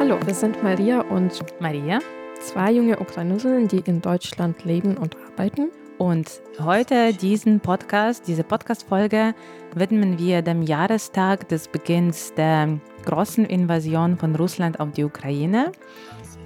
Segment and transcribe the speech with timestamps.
[0.00, 2.00] Hallo, wir sind Maria und Maria.
[2.40, 5.70] zwei junge Ukrainerinnen, die in Deutschland leben und arbeiten.
[5.98, 9.34] Und heute diesen Podcast, diese Podcast-Folge
[9.74, 15.72] widmen wir dem Jahrestag des Beginns der großen Invasion von Russland auf die Ukraine.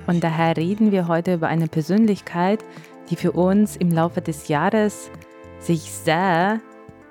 [0.06, 2.64] Und daher reden wir heute über eine Persönlichkeit,
[3.10, 5.10] die für uns im Laufe des Jahres
[5.58, 6.60] sich sehr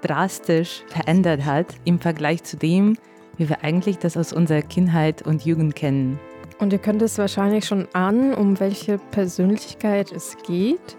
[0.01, 2.97] drastisch verändert hat im Vergleich zu dem,
[3.37, 6.19] wie wir eigentlich das aus unserer Kindheit und Jugend kennen.
[6.59, 10.97] Und ihr könnt es wahrscheinlich schon ahnen, um welche Persönlichkeit es geht.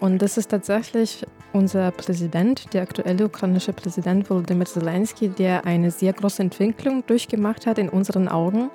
[0.00, 6.12] Und das ist tatsächlich unser Präsident, der aktuelle ukrainische Präsident Volodymyr Zelensky, der eine sehr
[6.12, 8.70] große Entwicklung durchgemacht hat in unseren Augen.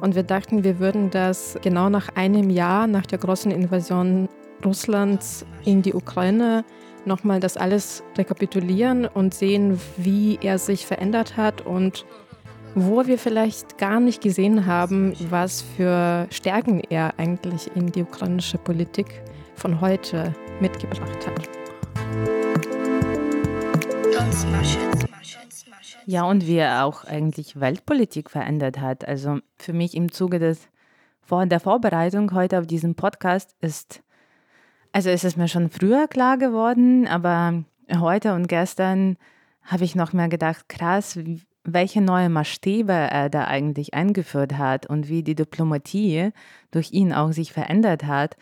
[0.00, 4.28] Und wir dachten, wir würden das genau nach einem Jahr nach der großen Invasion
[4.64, 6.64] Russlands in die Ukraine
[7.06, 12.06] nochmal das alles rekapitulieren und sehen, wie er sich verändert hat und
[12.74, 18.58] wo wir vielleicht gar nicht gesehen haben, was für Stärken er eigentlich in die ukrainische
[18.58, 19.22] Politik
[19.54, 21.48] von heute mitgebracht hat.
[24.12, 25.03] Don't smash it.
[26.06, 29.06] Ja, und wie er auch eigentlich Weltpolitik verändert hat.
[29.06, 30.68] Also für mich im Zuge des
[31.22, 34.02] vor der Vorbereitung heute auf diesen Podcast ist,
[34.92, 37.64] also ist es mir schon früher klar geworden, aber
[37.98, 39.16] heute und gestern
[39.62, 41.18] habe ich noch mehr gedacht, krass,
[41.64, 46.30] welche neue Maßstäbe er da eigentlich eingeführt hat und wie die Diplomatie
[46.70, 48.36] durch ihn auch sich verändert hat.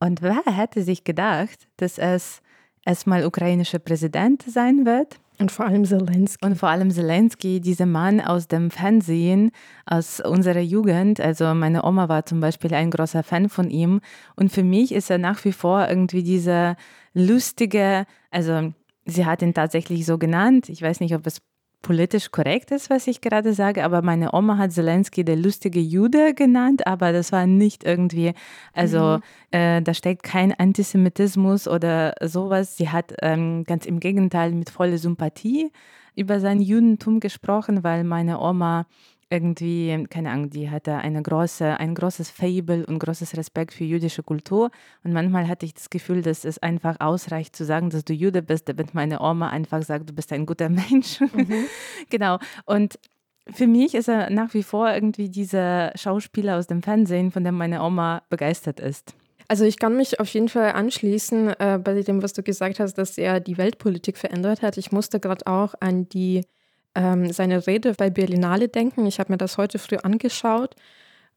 [0.00, 2.40] Und wer hätte sich gedacht, dass es
[2.86, 6.44] erstmal ukrainischer Präsident sein wird Und vor allem Zelensky.
[6.44, 9.50] und vor allem Zelensky, dieser Mann aus dem Fernsehen,
[9.86, 11.20] aus unserer Jugend.
[11.20, 14.00] Also meine Oma war zum Beispiel ein großer Fan von ihm.
[14.36, 16.76] Und für mich ist er nach wie vor irgendwie dieser
[17.14, 18.72] lustige, also
[19.04, 20.68] sie hat ihn tatsächlich so genannt.
[20.68, 21.40] Ich weiß nicht, ob es
[21.82, 26.32] politisch korrekt ist, was ich gerade sage, aber meine Oma hat Zelensky der lustige Jude
[26.34, 28.32] genannt, aber das war nicht irgendwie,
[28.72, 29.18] also
[29.50, 32.76] äh, da steckt kein Antisemitismus oder sowas.
[32.76, 35.70] Sie hat ähm, ganz im Gegenteil mit voller Sympathie
[36.14, 38.86] über sein Judentum gesprochen, weil meine Oma
[39.32, 44.22] irgendwie, keine Ahnung, die hatte eine große, ein großes Fable und großes Respekt für jüdische
[44.22, 44.70] Kultur.
[45.02, 48.42] Und manchmal hatte ich das Gefühl, dass es einfach ausreicht zu sagen, dass du Jude
[48.42, 51.18] bist, damit meine Oma einfach sagt, du bist ein guter Mensch.
[52.10, 52.38] genau.
[52.66, 52.98] Und
[53.50, 57.56] für mich ist er nach wie vor irgendwie dieser Schauspieler aus dem Fernsehen, von dem
[57.56, 59.14] meine Oma begeistert ist.
[59.48, 62.94] Also ich kann mich auf jeden Fall anschließen äh, bei dem, was du gesagt hast,
[62.94, 64.76] dass er die Weltpolitik verändert hat.
[64.76, 66.42] Ich musste gerade auch an die
[66.94, 69.06] ähm, seine Rede bei Berlinale denken.
[69.06, 70.74] Ich habe mir das heute früh angeschaut.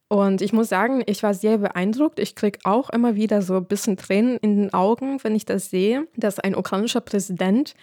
[0.07, 2.19] Und ich muss sagen, ich war sehr beeindruckt.
[2.19, 5.69] Ich kriege auch immer wieder so ein bisschen Tränen in den Augen, wenn ich das
[5.69, 7.73] sehe, dass ein ukrainischer Präsident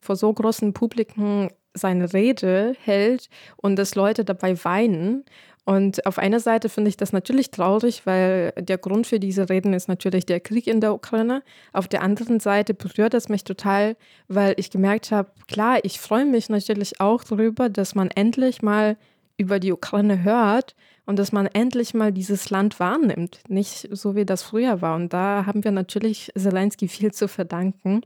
[0.00, 5.24] vor so großen Publiken seine Rede hält und dass Leute dabei weinen.
[5.68, 9.74] Und auf einer Seite finde ich das natürlich traurig, weil der Grund für diese Reden
[9.74, 11.42] ist natürlich der Krieg in der Ukraine.
[11.74, 13.94] Auf der anderen Seite berührt es mich total,
[14.28, 18.96] weil ich gemerkt habe, klar, ich freue mich natürlich auch darüber, dass man endlich mal
[19.36, 20.74] über die Ukraine hört
[21.04, 23.40] und dass man endlich mal dieses Land wahrnimmt.
[23.48, 24.96] Nicht so, wie das früher war.
[24.96, 28.00] Und da haben wir natürlich Zelensky viel zu verdanken.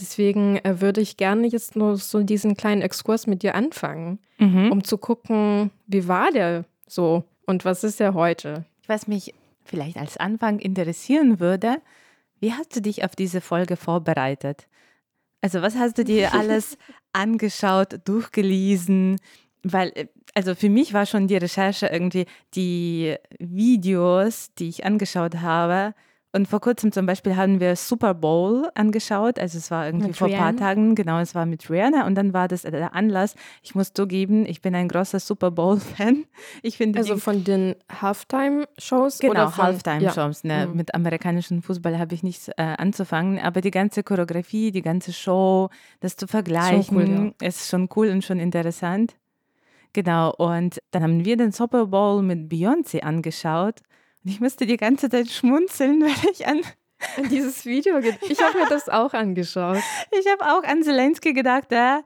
[0.00, 4.20] Deswegen äh, würde ich gerne jetzt nur so diesen kleinen Exkurs mit dir anfangen,
[4.70, 8.64] um zu gucken, wie war der so und was ist er heute?
[8.86, 11.80] Was mich vielleicht als Anfang interessieren würde,
[12.40, 14.66] wie hast du dich auf diese Folge vorbereitet?
[15.40, 16.76] Also was hast du dir alles
[17.12, 19.18] angeschaut, durchgelesen?
[19.62, 25.36] Weil, äh, also für mich war schon die Recherche irgendwie die Videos, die ich angeschaut
[25.36, 25.94] habe.
[26.34, 29.38] Und vor kurzem zum Beispiel haben wir Super Bowl angeschaut.
[29.38, 30.56] Also es war irgendwie Mit vor ein paar?
[30.56, 32.06] Tagen, genau, es war mit Rihanna.
[32.06, 33.34] Und dann war das der Anlass.
[33.62, 36.24] Ich muss zugeben, ich bin ein großer Super Bowl-Fan.
[36.62, 39.18] Ich finde Also von den Halftime-Shows?
[39.18, 40.44] Genau, oder von- Halftime-Shows.
[40.44, 40.68] Ne?
[40.68, 40.76] Mhm.
[40.76, 45.68] Mit amerikanischem Fußball habe ich nichts äh, anzufangen, aber die ganze Choreografie, die ganze Show,
[46.00, 49.16] das zu vergleichen, cool, ist schon cool und schon interessant.
[49.92, 53.80] Genau, und dann haben wir den Super Bowl mit Beyoncé angeschaut
[54.24, 57.24] und ich musste die ganze Zeit schmunzeln, weil ich an, Ja.
[57.28, 59.78] Dieses Video, ge- ich habe mir das auch angeschaut.
[60.18, 62.02] ich habe auch an Zelensky gedacht, der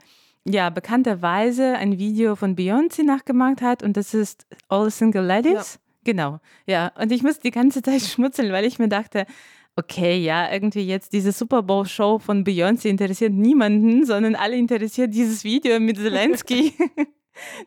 [0.48, 5.78] ja bekannterweise ein Video von Beyoncé nachgemacht hat und das ist All Single Ladies.
[6.04, 6.92] Genau, ja.
[6.98, 9.26] Und ich musste die ganze Zeit schmunzeln, weil ich mir dachte,
[9.74, 15.44] okay, ja, irgendwie jetzt diese Super Bowl-Show von Beyoncé interessiert niemanden, sondern alle interessiert dieses
[15.44, 16.72] Video mit Zelensky,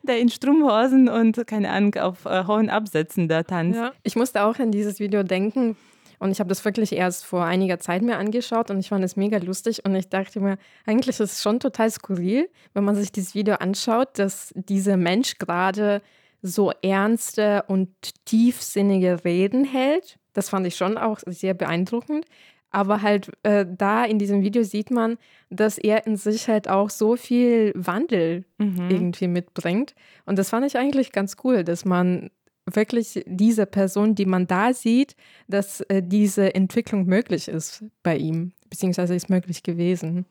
[0.02, 3.78] der in Strumpfhosen und, keine Ahnung, auf äh, hohen Absätzen da tanzt.
[3.78, 3.92] Ja.
[4.02, 5.76] Ich musste auch an dieses Video denken.
[6.18, 9.16] Und ich habe das wirklich erst vor einiger Zeit mir angeschaut und ich fand es
[9.16, 9.86] mega lustig.
[9.86, 13.54] Und ich dachte mir, eigentlich ist es schon total skurril, wenn man sich dieses Video
[13.54, 16.02] anschaut, dass dieser Mensch gerade
[16.42, 17.88] so ernste und
[18.26, 20.18] tiefsinnige Reden hält.
[20.34, 22.26] Das fand ich schon auch sehr beeindruckend.
[22.70, 25.18] Aber halt äh, da in diesem Video sieht man,
[25.50, 28.88] dass er in sich halt auch so viel Wandel mhm.
[28.88, 29.94] irgendwie mitbringt.
[30.24, 32.30] Und das fand ich eigentlich ganz cool, dass man
[32.66, 35.16] wirklich diese Person, die man da sieht,
[35.48, 40.26] dass äh, diese Entwicklung möglich ist bei ihm, beziehungsweise ist möglich gewesen.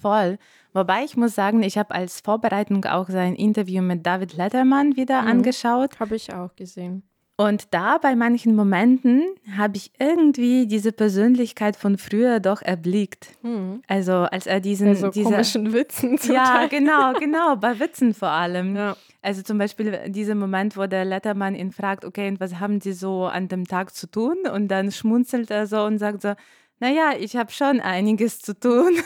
[0.00, 0.38] Voll.
[0.72, 5.22] Wobei ich muss sagen, ich habe als Vorbereitung auch sein Interview mit David Letterman wieder
[5.22, 5.28] mhm.
[5.28, 6.00] angeschaut.
[6.00, 7.02] Habe ich auch gesehen.
[7.42, 9.24] Und da bei manchen Momenten
[9.56, 13.30] habe ich irgendwie diese Persönlichkeit von früher doch erblickt.
[13.42, 13.82] Mhm.
[13.88, 16.20] Also als er diesen also diese, komischen Witzen.
[16.32, 18.76] Ja, genau, genau, bei Witzen vor allem.
[18.76, 18.96] Ja.
[19.22, 22.92] Also zum Beispiel dieser Moment, wo der Lettermann ihn fragt, okay, und was haben Sie
[22.92, 24.36] so an dem Tag zu tun?
[24.52, 26.34] Und dann schmunzelt er so und sagt so,
[26.82, 28.96] naja, ich habe schon einiges zu tun.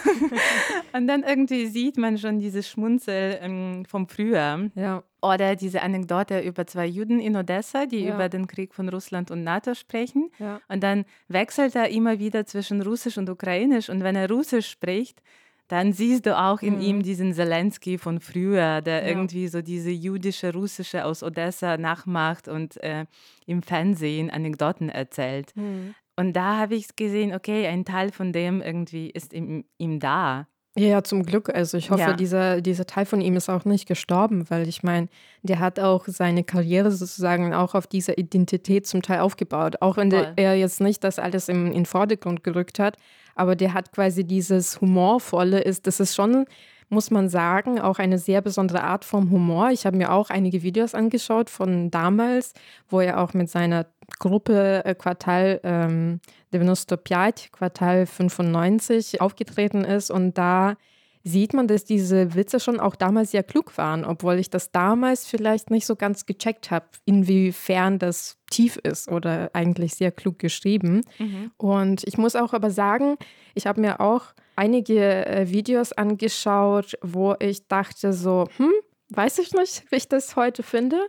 [0.94, 4.70] und dann irgendwie sieht man schon dieses Schmunzel ähm, vom Früher.
[4.74, 5.02] Ja.
[5.20, 8.14] Oder diese Anekdote über zwei Juden in Odessa, die ja.
[8.14, 10.30] über den Krieg von Russland und NATO sprechen.
[10.38, 10.58] Ja.
[10.68, 13.90] Und dann wechselt er immer wieder zwischen Russisch und Ukrainisch.
[13.90, 15.20] Und wenn er Russisch spricht,
[15.68, 16.80] dann siehst du auch in mhm.
[16.80, 19.08] ihm diesen Zelensky von früher, der ja.
[19.08, 23.04] irgendwie so diese jüdische, russische aus Odessa nachmacht und äh,
[23.44, 25.54] im Fernsehen Anekdoten erzählt.
[25.56, 25.94] Mhm.
[26.16, 30.48] Und da habe ich gesehen, okay, ein Teil von dem irgendwie ist ihm, ihm da.
[30.78, 31.54] Ja, zum Glück.
[31.54, 32.12] Also ich hoffe, ja.
[32.12, 35.08] dieser, dieser Teil von ihm ist auch nicht gestorben, weil ich meine,
[35.42, 39.76] der hat auch seine Karriere sozusagen auch auf dieser Identität zum Teil aufgebaut.
[39.80, 42.98] Auch wenn der, er jetzt nicht das alles im, in den Vordergrund gerückt hat,
[43.34, 46.44] aber der hat quasi dieses Humorvolle, ist, das ist schon
[46.88, 49.70] muss man sagen, auch eine sehr besondere Art vom Humor.
[49.70, 52.52] Ich habe mir auch einige Videos angeschaut von damals,
[52.88, 53.86] wo er auch mit seiner
[54.18, 56.20] Gruppe äh, Quartal ähm,
[56.52, 60.76] 95, Quartal 95 aufgetreten ist und da
[61.26, 65.26] sieht man, dass diese Witze schon auch damals sehr klug waren, obwohl ich das damals
[65.26, 71.02] vielleicht nicht so ganz gecheckt habe, inwiefern das tief ist oder eigentlich sehr klug geschrieben.
[71.18, 71.50] Mhm.
[71.56, 73.16] Und ich muss auch aber sagen,
[73.54, 78.70] ich habe mir auch einige äh, Videos angeschaut, wo ich dachte so, hm,
[79.08, 81.00] weiß ich nicht, wie ich das heute finde.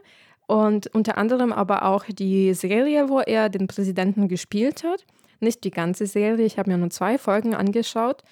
[0.48, 5.06] Und unter anderem aber auch die Serie, wo er den Präsidenten gespielt hat.
[5.40, 8.24] Nicht die ganze Serie, ich habe mir nur zwei Folgen angeschaut.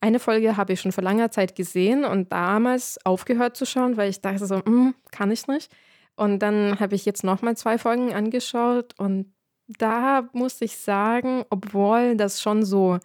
[0.00, 4.10] Eine Folge habe ich schon vor langer Zeit gesehen und damals aufgehört zu schauen, weil
[4.10, 5.72] ich dachte so, hm, kann ich nicht.
[6.16, 9.32] Und dann habe ich jetzt nochmal zwei Folgen angeschaut und
[9.66, 12.98] da muss ich sagen, obwohl das schon so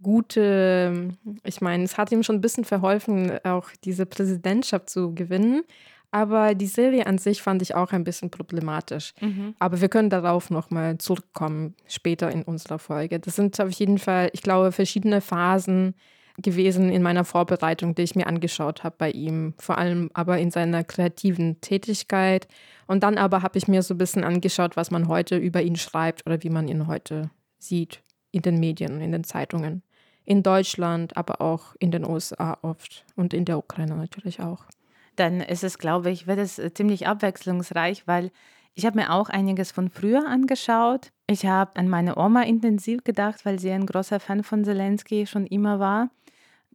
[0.00, 1.08] gute,
[1.44, 5.62] ich meine, es hat ihm schon ein bisschen verholfen, auch diese Präsidentschaft zu gewinnen.
[6.10, 9.14] Aber die Serie an sich fand ich auch ein bisschen problematisch.
[9.20, 9.56] Mhm.
[9.58, 13.18] Aber wir können darauf nochmal zurückkommen, später in unserer Folge.
[13.18, 15.96] Das sind auf jeden Fall, ich glaube, verschiedene Phasen,
[16.42, 20.50] gewesen in meiner Vorbereitung, die ich mir angeschaut habe bei ihm, vor allem aber in
[20.50, 22.48] seiner kreativen Tätigkeit.
[22.86, 25.76] Und dann aber habe ich mir so ein bisschen angeschaut, was man heute über ihn
[25.76, 28.02] schreibt oder wie man ihn heute sieht
[28.32, 29.82] in den Medien, in den Zeitungen.
[30.24, 34.64] In Deutschland, aber auch in den USA oft und in der Ukraine natürlich auch.
[35.16, 38.32] Dann ist es, glaube ich, wird es ziemlich abwechslungsreich, weil
[38.74, 41.12] ich habe mir auch einiges von früher angeschaut.
[41.28, 45.46] Ich habe an meine Oma intensiv gedacht, weil sie ein großer Fan von Zelensky schon
[45.46, 46.10] immer war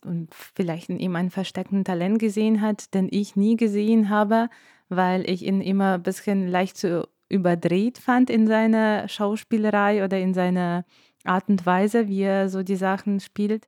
[0.06, 4.50] und vielleicht in ihm ein versteckten Talent gesehen hat, den ich nie gesehen habe,
[4.90, 10.34] weil ich ihn immer ein bisschen leicht zu überdreht fand in seiner Schauspielerei oder in
[10.34, 10.84] seiner
[11.24, 13.68] Art und Weise, wie er so die Sachen spielt.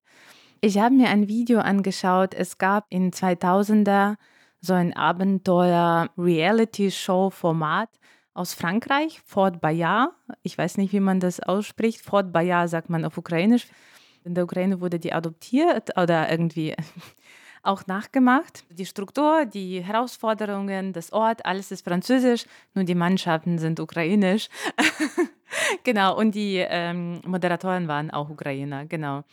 [0.62, 2.34] Ich habe mir ein Video angeschaut.
[2.34, 4.16] Es gab in 2000er
[4.62, 7.90] so ein Abenteuer-Reality-Show-Format
[8.34, 10.12] aus Frankreich, Fort Bayard.
[10.44, 12.02] Ich weiß nicht, wie man das ausspricht.
[12.02, 13.68] Fort Bayard sagt man auf Ukrainisch.
[14.24, 16.76] In der Ukraine wurde die adoptiert oder irgendwie
[17.64, 18.64] auch nachgemacht.
[18.70, 24.50] Die Struktur, die Herausforderungen, das Ort, alles ist französisch, nur die Mannschaften sind ukrainisch.
[25.84, 29.24] genau, und die ähm, Moderatoren waren auch Ukrainer, genau.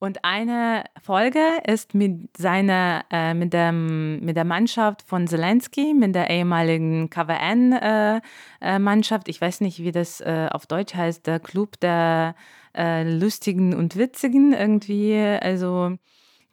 [0.00, 6.14] Und eine Folge ist mit seiner, äh, mit, dem, mit der Mannschaft von Zelensky, mit
[6.14, 9.26] der ehemaligen KWN-Mannschaft.
[9.26, 12.36] Äh, äh ich weiß nicht, wie das äh, auf Deutsch heißt, der Club der
[12.78, 15.16] äh, Lustigen und Witzigen irgendwie.
[15.18, 15.96] Also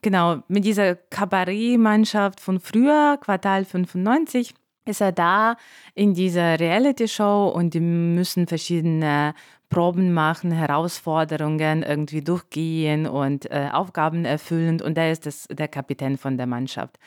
[0.01, 4.53] genau, mit dieser Kabarett-Mannschaft von früher, Quartal 95
[4.85, 5.55] ist er da
[5.93, 9.33] in dieser Reality-Show und die müssen verschiedene
[9.69, 16.17] Proben machen, Herausforderungen irgendwie durchgehen und äh, Aufgaben erfüllen und er ist das, der Kapitän
[16.17, 16.99] von der Mannschaft.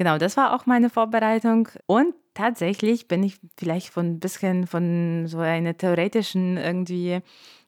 [0.00, 1.68] Genau, das war auch meine Vorbereitung.
[1.84, 7.20] Und tatsächlich bin ich vielleicht von ein bisschen von so einer theoretischen irgendwie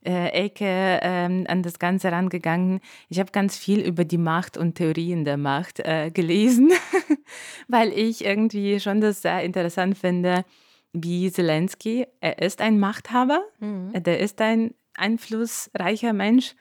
[0.03, 2.81] äh, Ecke ähm, an das Ganze rangegangen.
[3.11, 6.73] Ich habe ganz viel über die Macht und Theorien der Macht äh, gelesen,
[7.69, 10.47] weil ich irgendwie schon das sehr interessant finde,
[10.95, 13.93] wie Zelensky, er ist ein Machthaber, mhm.
[13.93, 16.55] der ist ein einflussreicher Mensch.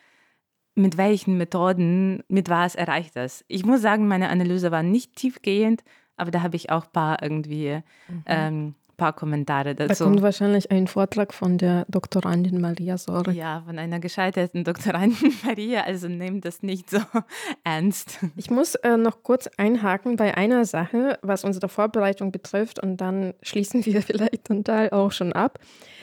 [0.81, 3.45] Mit welchen Methoden, mit was erreicht das?
[3.47, 5.83] Ich muss sagen, meine Analyse war nicht tiefgehend,
[6.17, 8.23] aber da habe ich auch ein paar irgendwie mhm.
[8.25, 10.03] ähm, paar Kommentare dazu.
[10.03, 13.31] Da kommt wahrscheinlich ein Vortrag von der Doktorandin Maria Sorge.
[13.31, 16.99] Ja, von einer gescheiterten Doktorandin Maria, also nehmt das nicht so
[17.63, 18.19] ernst.
[18.35, 23.33] Ich muss äh, noch kurz einhaken bei einer Sache, was unsere Vorbereitung betrifft und dann
[23.41, 25.57] schließen wir vielleicht den Teil auch schon ab.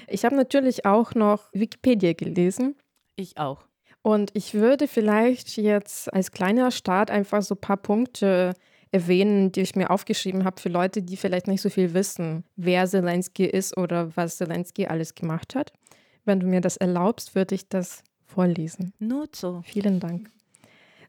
[0.08, 2.74] Ich habe natürlich auch noch Wikipedia gelesen.
[3.14, 3.67] Ich auch.
[4.02, 8.54] Und ich würde vielleicht jetzt als kleiner Start einfach so ein paar Punkte
[8.90, 12.86] erwähnen, die ich mir aufgeschrieben habe für Leute, die vielleicht nicht so viel wissen, wer
[12.86, 15.72] Zelensky ist oder was Zelensky alles gemacht hat.
[16.24, 18.92] Wenn du mir das erlaubst, würde ich das vorlesen.
[18.98, 19.62] Nur so.
[19.64, 20.30] Vielen Dank.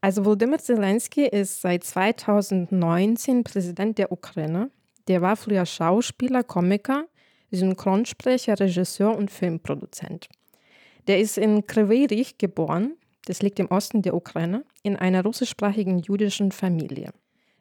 [0.00, 4.70] Also Volodymyr Zelensky ist seit 2019 Präsident der Ukraine.
[5.08, 7.04] Der war früher Schauspieler, Komiker,
[7.50, 10.28] Synchronsprecher, Regisseur und Filmproduzent.
[11.10, 16.52] Der ist in Kryvyi geboren, das liegt im Osten der Ukraine, in einer russischsprachigen jüdischen
[16.52, 17.10] Familie.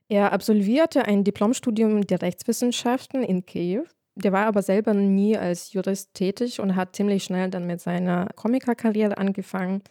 [0.08, 3.86] Er absolvierte ein Diplomstudium der Rechtswissenschaften in Kiew.
[4.13, 8.27] Der war aber selber nie als Jurist tätig und hat ziemlich schnell dann mit seiner
[8.36, 9.82] Komikerkarriere angefangen.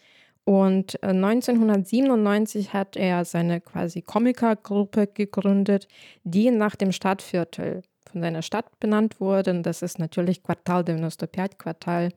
[0.44, 5.88] Und 1997 äh, hat er seine quasi Komikergruppe gegründet,
[6.22, 9.50] die nach dem Stadtviertel von seiner Stadt benannt wurde.
[9.50, 12.10] Und das ist natürlich Quartal 95, Quartal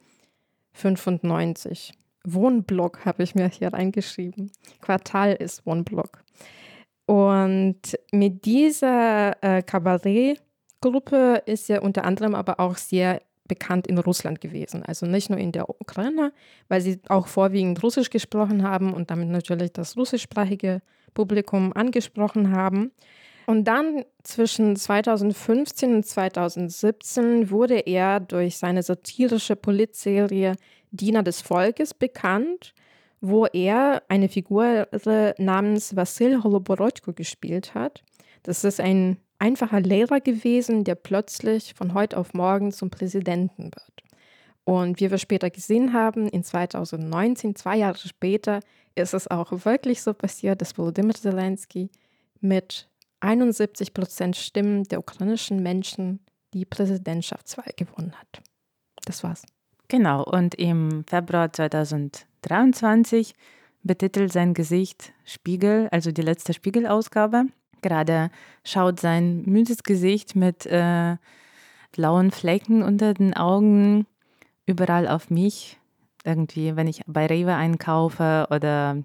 [0.74, 1.94] 95.
[2.24, 4.52] Wohnblock habe ich mir hier reingeschrieben.
[4.82, 6.24] Quartal ist Wohnblock.
[7.06, 14.40] Und mit dieser äh, Kabarettgruppe ist er unter anderem aber auch sehr bekannt in Russland
[14.40, 14.84] gewesen.
[14.84, 16.32] Also nicht nur in der Ukraine,
[16.70, 20.82] weil sie auch vorwiegend Russisch gesprochen haben und damit natürlich das russischsprachige
[21.14, 22.92] Publikum angesprochen haben.
[23.52, 30.56] Und dann zwischen 2015 und 2017 wurde er durch seine satirische Politserie
[30.92, 32.74] Diener des Volkes bekannt
[33.22, 34.88] wo er eine Figur
[35.38, 38.04] namens Vassil Holoborodko gespielt hat.
[38.44, 44.04] Das ist ein einfacher Lehrer gewesen, der plötzlich von heute auf morgen zum Präsidenten wird.
[44.64, 48.60] Und wie wir später gesehen haben, in 2019, zwei Jahre später,
[48.96, 51.90] ist es auch wirklich so passiert, dass Volodymyr Zelensky
[52.40, 52.90] mit
[53.22, 56.20] 71 Prozent Stimmen der ukrainischen Menschen
[56.54, 58.42] die Präsidentschaftswahl gewonnen hat.
[59.06, 59.44] Das war's.
[59.88, 63.34] Genau, und im Februar 2020 23
[63.84, 67.46] betitelt sein Gesicht Spiegel, also die letzte Spiegelausgabe.
[67.82, 68.30] Gerade
[68.64, 71.18] schaut sein müdes Gesicht mit äh,
[71.92, 74.06] blauen Flecken unter den Augen
[74.66, 75.80] überall auf mich.
[76.24, 79.04] Irgendwie, wenn ich bei Rewe einkaufe oder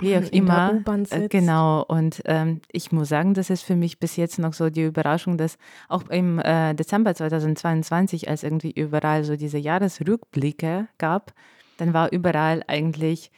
[0.00, 0.82] wie auch immer.
[1.10, 1.84] Äh, genau.
[1.86, 5.38] Und ähm, ich muss sagen, das ist für mich bis jetzt noch so die Überraschung,
[5.38, 11.32] dass auch im äh, Dezember 2022, als irgendwie überall so diese Jahresrückblicke gab,
[11.76, 13.30] dann war überall eigentlich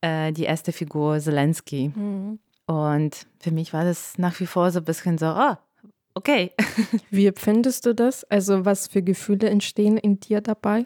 [0.00, 1.92] äh, die erste Figur Zelensky.
[1.94, 2.38] Mhm.
[2.66, 6.52] Und für mich war das nach wie vor so ein bisschen so, ah, oh, okay.
[7.10, 8.24] Wie empfindest du das?
[8.24, 10.84] Also was für Gefühle entstehen in dir dabei?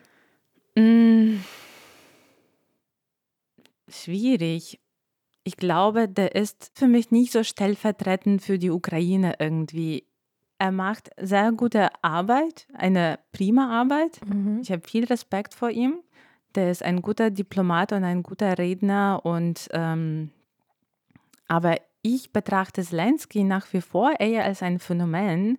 [0.77, 1.39] Mm,
[3.89, 4.79] schwierig.
[5.45, 10.07] Ich glaube, der ist für mich nicht so stellvertretend für die Ukraine irgendwie.
[10.59, 14.21] Er macht sehr gute Arbeit, eine prima Arbeit.
[14.25, 14.61] Mhm.
[14.63, 15.99] Ich habe viel Respekt vor ihm.
[16.55, 20.31] Der ist ein guter Diplomat und ein guter Redner und ähm,
[21.49, 25.59] aber ich betrachte Zelensky nach wie vor eher als ein Phänomen,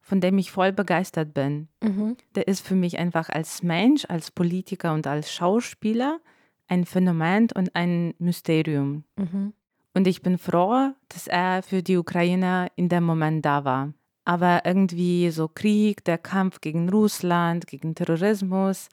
[0.00, 1.68] von dem ich voll begeistert bin.
[1.82, 2.16] Mhm.
[2.34, 6.20] Der ist für mich einfach als Mensch, als Politiker und als Schauspieler
[6.68, 9.04] ein Phänomen und ein Mysterium.
[9.16, 9.52] Mhm.
[9.94, 13.92] Und ich bin froh, dass er für die Ukraine in dem Moment da war.
[14.24, 18.88] Aber irgendwie so Krieg, der Kampf gegen Russland, gegen Terrorismus,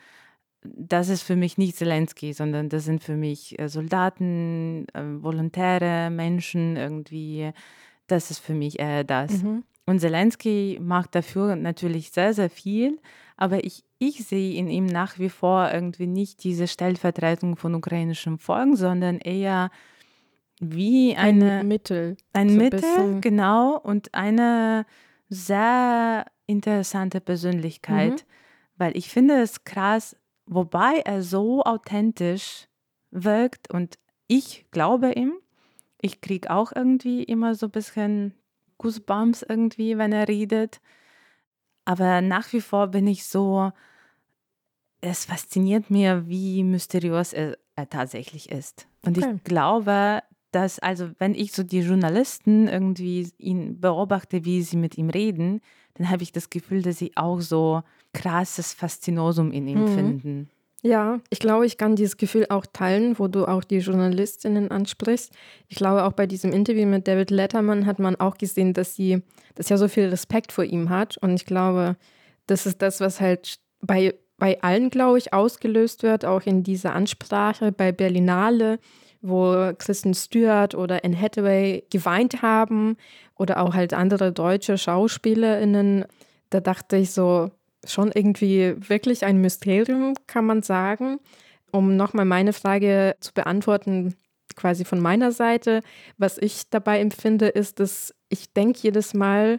[0.62, 6.10] das ist für mich nicht Zelensky, sondern das sind für mich äh, Soldaten, äh, Volontäre,
[6.10, 7.52] Menschen irgendwie.
[8.08, 9.44] Das ist für mich eher das.
[9.44, 9.64] Mhm.
[9.86, 13.00] Und Zelensky macht dafür natürlich sehr, sehr viel,
[13.38, 18.40] aber ich, ich sehe in ihm nach wie vor irgendwie nicht diese Stellvertretung von ukrainischem
[18.40, 19.70] Volk, sondern eher
[20.60, 22.18] wie eine, ein Mittel.
[22.34, 24.86] Ein Mittel, genau, und eine
[25.30, 28.12] sehr interessante Persönlichkeit.
[28.14, 28.30] Mhm.
[28.78, 30.16] Weil ich finde es krass,
[30.46, 32.68] wobei er so authentisch
[33.12, 35.34] wirkt und ich glaube ihm.
[36.02, 38.34] Ich kriege auch irgendwie immer so ein bisschen
[38.78, 40.80] Goosebumps irgendwie, wenn er redet.
[41.84, 43.72] Aber nach wie vor bin ich so,
[45.02, 48.88] es fasziniert mir, wie mysteriös er, er tatsächlich ist.
[49.06, 49.36] Und okay.
[49.36, 54.98] ich glaube, dass, also wenn ich so die Journalisten irgendwie ihn beobachte, wie sie mit
[54.98, 55.62] ihm reden,
[55.96, 59.96] dann habe ich das Gefühl, dass sie auch so krasses Faszinosum in ihm mhm.
[59.96, 60.50] finden.
[60.82, 65.34] Ja, ich glaube, ich kann dieses Gefühl auch teilen, wo du auch die Journalistinnen ansprichst.
[65.68, 69.22] Ich glaube, auch bei diesem Interview mit David Letterman hat man auch gesehen, dass sie,
[69.56, 71.18] dass er so viel Respekt vor ihm hat.
[71.18, 71.98] Und ich glaube,
[72.48, 76.96] das ist das, was halt bei, bei allen, glaube ich, ausgelöst wird, auch in dieser
[76.96, 78.80] Ansprache bei Berlinale,
[79.22, 82.96] wo Kristen Stewart oder Anne Hathaway geweint haben
[83.36, 86.06] oder auch halt andere deutsche SchauspielerInnen.
[86.50, 87.52] Da dachte ich so,
[87.86, 91.20] schon irgendwie wirklich ein Mysterium, kann man sagen.
[91.72, 94.16] Um nochmal meine Frage zu beantworten,
[94.56, 95.82] quasi von meiner Seite,
[96.18, 99.58] was ich dabei empfinde, ist, dass ich denke jedes Mal,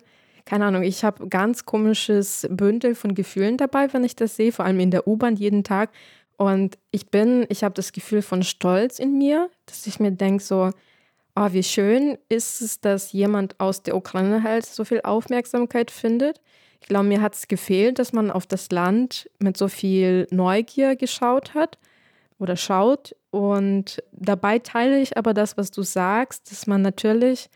[0.51, 4.65] keine Ahnung, ich habe ganz komisches Bündel von Gefühlen dabei, wenn ich das sehe, vor
[4.65, 5.91] allem in der U-Bahn jeden Tag.
[6.39, 10.43] Und ich bin, ich habe das Gefühl von Stolz in mir, dass ich mir denke,
[10.43, 10.73] so,
[11.37, 16.41] oh, wie schön ist es, dass jemand aus der Ukraine halt so viel Aufmerksamkeit findet.
[16.81, 20.97] Ich glaube, mir hat es gefehlt, dass man auf das Land mit so viel Neugier
[20.97, 21.79] geschaut hat
[22.41, 23.15] oder schaut.
[23.31, 27.51] Und dabei teile ich aber das, was du sagst, dass man natürlich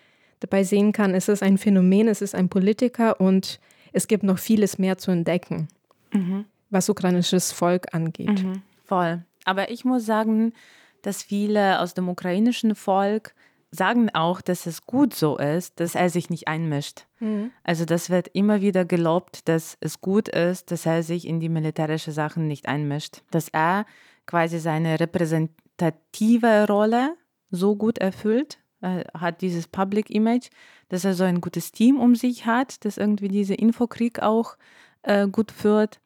[0.44, 3.58] dabei sehen kann, es ist ein Phänomen, es ist ein Politiker und
[3.92, 5.68] es gibt noch vieles mehr zu entdecken,
[6.12, 6.44] mhm.
[6.68, 8.42] was ukrainisches Volk angeht.
[8.42, 8.62] Mhm.
[8.84, 9.24] Voll.
[9.46, 10.52] Aber ich muss sagen,
[11.00, 13.34] dass viele aus dem ukrainischen Volk
[13.70, 17.06] sagen auch, dass es gut so ist, dass er sich nicht einmischt.
[17.20, 17.50] Mhm.
[17.62, 21.48] Also das wird immer wieder gelobt, dass es gut ist, dass er sich in die
[21.48, 23.22] militärische Sachen nicht einmischt.
[23.30, 23.86] Dass er
[24.26, 27.16] quasi seine repräsentative Rolle
[27.50, 30.48] so gut erfüllt, er hat dieses Public Image,
[30.88, 34.56] dass er so ein gutes Team um sich hat, das irgendwie diese Infokrieg auch
[35.02, 36.00] äh, gut führt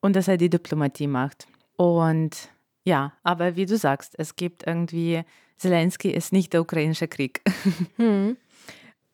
[0.00, 1.46] und dass er die Diplomatie macht.
[1.76, 2.50] Und
[2.84, 5.24] ja, aber wie du sagst, es gibt irgendwie
[5.58, 7.42] Zelensky ist nicht der ukrainische Krieg.
[7.96, 8.36] Hm.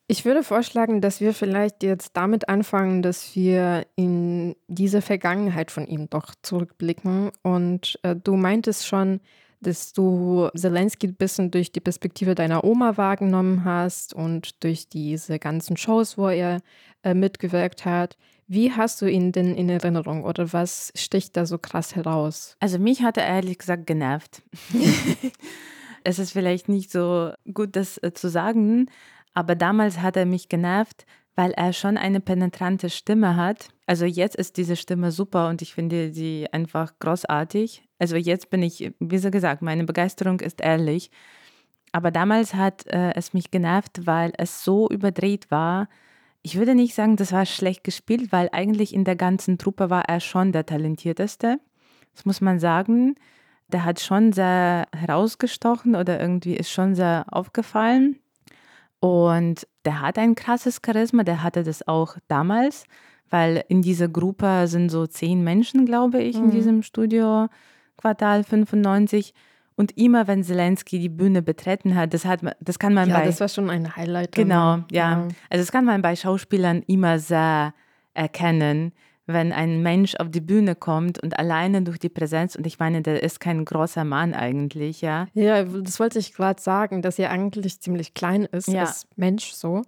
[0.08, 5.86] Ich würde vorschlagen, dass wir vielleicht jetzt damit anfangen, dass wir in diese Vergangenheit von
[5.86, 7.30] ihm doch zurückblicken.
[7.42, 9.20] Und äh, du meintest schon,
[9.62, 15.38] dass du Zelensky ein bisschen durch die Perspektive deiner Oma wahrgenommen hast und durch diese
[15.38, 16.60] ganzen Shows, wo er
[17.02, 18.16] äh, mitgewirkt hat.
[18.48, 22.56] Wie hast du ihn denn in Erinnerung oder was sticht da so krass heraus?
[22.60, 24.42] Also mich hat er ehrlich gesagt genervt.
[26.04, 28.86] Es ist vielleicht nicht so gut, das äh, zu sagen,
[29.34, 33.68] aber damals hat er mich genervt, weil er schon eine penetrante Stimme hat.
[33.86, 37.84] Also jetzt ist diese Stimme super und ich finde sie einfach großartig.
[38.02, 41.10] Also jetzt bin ich, wie so gesagt, meine Begeisterung ist ehrlich.
[41.92, 45.88] Aber damals hat äh, es mich genervt, weil es so überdreht war.
[46.42, 50.06] Ich würde nicht sagen, das war schlecht gespielt, weil eigentlich in der ganzen Truppe war
[50.08, 51.58] er schon der talentierteste.
[52.14, 53.14] Das muss man sagen
[53.72, 58.18] der hat schon sehr herausgestochen oder irgendwie ist schon sehr aufgefallen.
[59.00, 62.84] Und der hat ein krasses Charisma, der hatte das auch damals,
[63.30, 66.44] weil in dieser Gruppe sind so zehn Menschen, glaube ich, mhm.
[66.44, 67.48] in diesem Studio
[68.02, 69.32] Quartal 95.
[69.74, 73.24] Und immer wenn Zelensky die Bühne betreten hat, das, hat, das kann man ja, bei.
[73.24, 74.32] Das war schon ein Highlight.
[74.32, 74.84] Genau, ja.
[74.90, 75.28] ja.
[75.48, 77.72] Also das kann man bei Schauspielern immer sehr
[78.12, 78.92] erkennen
[79.26, 83.02] wenn ein Mensch auf die Bühne kommt und alleine durch die Präsenz, und ich meine,
[83.02, 85.26] der ist kein großer Mann eigentlich, ja.
[85.34, 88.80] Ja, das wollte ich gerade sagen, dass er eigentlich ziemlich klein ist ja.
[88.80, 89.82] als Mensch so.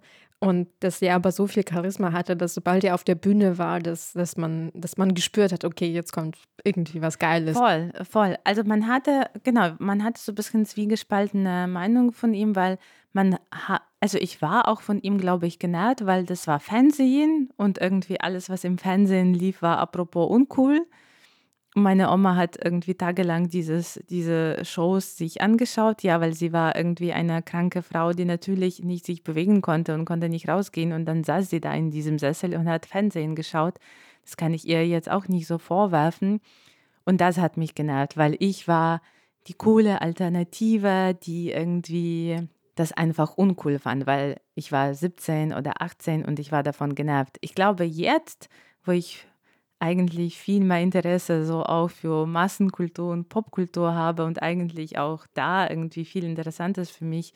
[0.45, 3.79] Und dass er aber so viel Charisma hatte, dass sobald er auf der Bühne war,
[3.79, 7.57] dass, dass, man, dass man gespürt hat, okay, jetzt kommt irgendwie was Geiles.
[7.57, 8.37] Voll, voll.
[8.43, 12.77] Also man hatte, genau, man hatte so ein bisschen zwiegespaltene Meinung von ihm, weil
[13.11, 13.37] man,
[13.99, 18.19] also ich war auch von ihm, glaube ich, genervt, weil das war Fernsehen und irgendwie
[18.19, 20.85] alles, was im Fernsehen lief, war apropos uncool.
[21.77, 27.11] Meine Oma hat irgendwie tagelang dieses, diese Shows sich angeschaut, ja, weil sie war irgendwie
[27.11, 30.93] eine kranke Frau, die natürlich nicht sich bewegen konnte und konnte nicht rausgehen.
[30.93, 33.77] Und dann saß sie da in diesem Sessel und hat Fernsehen geschaut.
[34.23, 36.39] Das kann ich ihr jetzt auch nicht so vorwerfen.
[37.03, 39.01] Und das hat mich genervt, weil ich war
[39.47, 46.23] die coole Alternative, die irgendwie das einfach uncool fand, weil ich war 17 oder 18
[46.23, 47.37] und ich war davon genervt.
[47.41, 48.49] Ich glaube, jetzt,
[48.83, 49.27] wo ich
[49.79, 55.69] eigentlich viel mehr Interesse so auch für Massenkultur und Popkultur habe und eigentlich auch da
[55.69, 57.33] irgendwie viel Interessantes für mich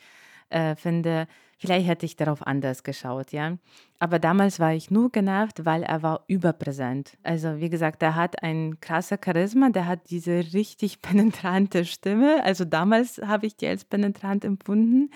[0.50, 1.26] äh, finde,
[1.58, 3.56] vielleicht hätte ich darauf anders geschaut, ja.
[3.98, 7.16] Aber damals war ich nur genervt, weil er war überpräsent.
[7.22, 12.42] Also wie gesagt, er hat ein krasser Charisma, der hat diese richtig penetrante Stimme.
[12.44, 15.10] Also damals habe ich die als penetrant empfunden.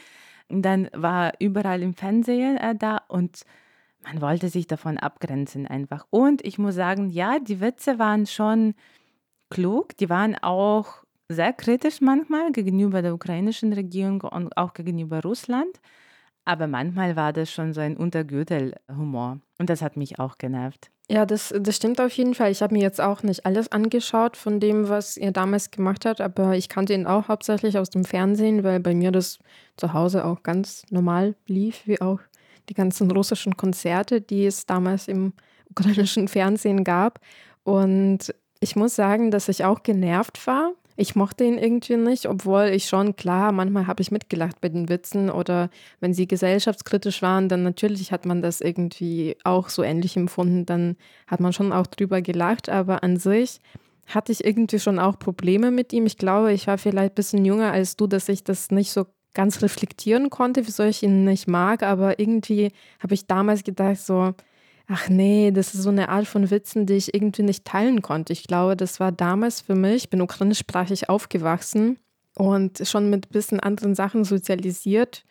[0.49, 3.45] Und dann war überall im Fernsehen äh, da und
[4.05, 6.07] man wollte sich davon abgrenzen einfach.
[6.11, 8.75] Und ich muss sagen, ja, die Witze waren schon
[9.51, 15.81] klug, die waren auch sehr kritisch manchmal gegenüber der ukrainischen Regierung und auch gegenüber Russland.
[16.45, 19.41] Aber manchmal war das schon so ein Untergürtel-Humor.
[19.59, 20.91] Und das hat mich auch genervt.
[21.11, 22.51] Ja, das, das stimmt auf jeden Fall.
[22.51, 26.21] Ich habe mir jetzt auch nicht alles angeschaut von dem, was er damals gemacht hat,
[26.21, 29.39] aber ich kannte ihn auch hauptsächlich aus dem Fernsehen, weil bei mir das
[29.77, 32.21] zu Hause auch ganz normal lief, wie auch
[32.69, 35.33] die ganzen russischen Konzerte, die es damals im
[35.71, 37.21] ukrainischen Fernsehen gab.
[37.63, 42.67] Und ich muss sagen, dass ich auch genervt war, ich mochte ihn irgendwie nicht, obwohl
[42.67, 47.49] ich schon, klar, manchmal habe ich mitgelacht bei den Witzen oder wenn sie gesellschaftskritisch waren,
[47.49, 50.97] dann natürlich hat man das irgendwie auch so ähnlich empfunden, dann
[51.27, 53.61] hat man schon auch drüber gelacht, aber an sich
[54.07, 56.07] hatte ich irgendwie schon auch Probleme mit ihm.
[56.07, 59.07] Ich glaube, ich war vielleicht ein bisschen jünger als du, dass ich das nicht so
[59.35, 62.71] ganz reflektieren konnte, wieso ich ihn nicht mag, aber irgendwie
[63.01, 64.35] habe ich damals gedacht, so,
[64.87, 68.35] Ach nee, das ist so eine Art von Witzen, die ich irgendwie nicht teilen konnte.
[68.35, 71.99] Ich glaube, das war damals für mich, ich bin ukrainischsprachig aufgewachsen
[72.37, 75.25] und schon mit ein bisschen anderen Sachen sozialisiert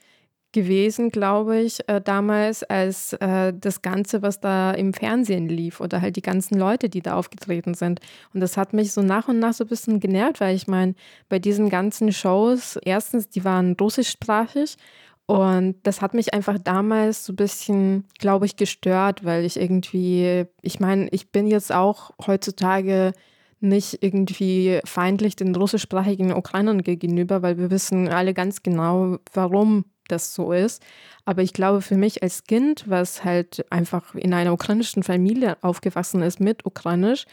[0.53, 6.01] gewesen, glaube ich, äh, damals, als äh, das Ganze, was da im Fernsehen lief oder
[6.01, 7.99] halt die ganzen Leute, die da aufgetreten sind.
[8.33, 10.95] Und das hat mich so nach und nach so ein bisschen genervt, weil ich meine,
[11.27, 14.77] bei diesen ganzen Shows, erstens, die waren russischsprachig
[15.25, 20.45] und das hat mich einfach damals so ein bisschen, glaube ich, gestört, weil ich irgendwie,
[20.61, 23.13] ich meine, ich bin jetzt auch heutzutage
[23.61, 30.33] nicht irgendwie feindlich den russischsprachigen Ukrainern gegenüber, weil wir wissen alle ganz genau, warum das
[30.33, 30.83] so ist.
[31.25, 36.21] Aber ich glaube, für mich als Kind, was halt einfach in einer ukrainischen Familie aufgewachsen
[36.21, 37.25] ist mit Ukrainisch,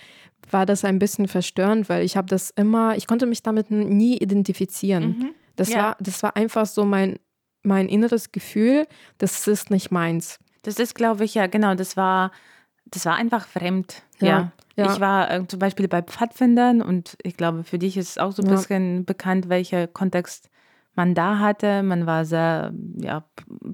[0.50, 4.16] war das ein bisschen verstörend, weil ich habe das immer, ich konnte mich damit nie
[4.18, 5.04] identifizieren.
[5.04, 5.30] Mhm.
[5.56, 5.78] Das, ja.
[5.78, 7.18] war, das war einfach so mein
[7.62, 8.87] mein inneres Gefühl,
[9.18, 10.38] das ist nicht meins.
[10.62, 12.33] Das ist, glaube ich, ja, genau, das war,
[12.87, 14.02] das war einfach fremd.
[14.20, 14.26] Ja.
[14.28, 14.52] ja.
[14.76, 14.92] ja.
[14.92, 18.33] Ich war äh, zum Beispiel bei Pfadfindern und ich glaube, für dich ist es auch
[18.33, 18.56] so ein ja.
[18.56, 20.50] bisschen bekannt, welcher Kontext
[21.00, 21.82] man da hatte.
[21.82, 23.24] Man war sehr ja,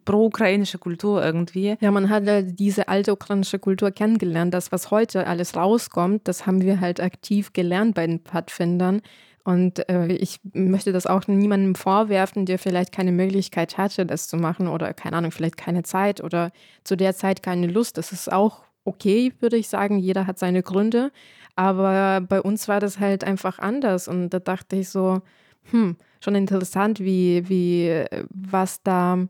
[0.04, 1.76] pro-ukrainische Kultur irgendwie.
[1.80, 4.54] Ja, man hat halt diese alte ukrainische Kultur kennengelernt.
[4.54, 9.02] Das, was heute alles rauskommt, das haben wir halt aktiv gelernt bei den Pfadfindern.
[9.42, 14.36] Und äh, ich möchte das auch niemandem vorwerfen, der vielleicht keine Möglichkeit hatte, das zu
[14.36, 16.52] machen oder keine Ahnung, vielleicht keine Zeit oder
[16.84, 17.98] zu der Zeit keine Lust.
[17.98, 19.98] Das ist auch okay, würde ich sagen.
[19.98, 21.10] Jeder hat seine Gründe.
[21.56, 24.06] Aber bei uns war das halt einfach anders.
[24.06, 25.22] Und da dachte ich so,
[25.70, 29.26] hm, schon interessant, wie, wie, was da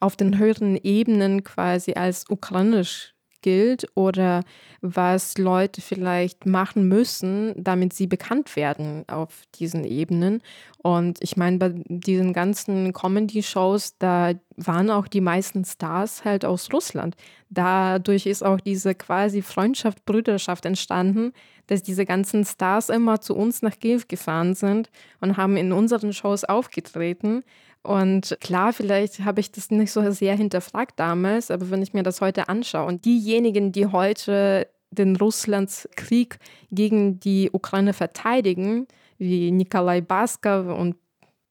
[0.00, 4.44] auf den höheren Ebenen quasi als ukrainisch gilt oder
[4.80, 10.42] was Leute vielleicht machen müssen, damit sie bekannt werden auf diesen Ebenen.
[10.82, 16.72] Und ich meine, bei diesen ganzen Comedy-Shows, da waren auch die meisten Stars halt aus
[16.72, 17.16] Russland.
[17.50, 21.32] Dadurch ist auch diese quasi Freundschaft, Brüderschaft entstanden,
[21.66, 26.12] dass diese ganzen Stars immer zu uns nach Kiew gefahren sind und haben in unseren
[26.12, 27.42] Shows aufgetreten.
[27.82, 32.02] Und klar, vielleicht habe ich das nicht so sehr hinterfragt damals, aber wenn ich mir
[32.02, 36.38] das heute anschaue und diejenigen, die heute den Russlands Krieg
[36.70, 38.86] gegen die Ukraine verteidigen,
[39.18, 40.96] wie Nikolai Baskov und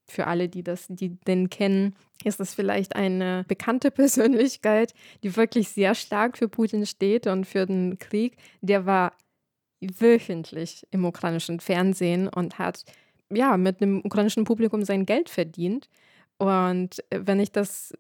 [0.10, 5.70] für alle, die das, die den kennen, ist das vielleicht eine bekannte Persönlichkeit, die wirklich
[5.70, 8.38] sehr stark für Putin steht und für den Krieg.
[8.62, 9.14] Der war
[9.82, 12.84] wöchentlich im ukrainischen Fernsehen und hat
[13.32, 15.90] ja mit dem ukrainischen Publikum sein Geld verdient.
[16.38, 17.94] Und äh, wenn ich das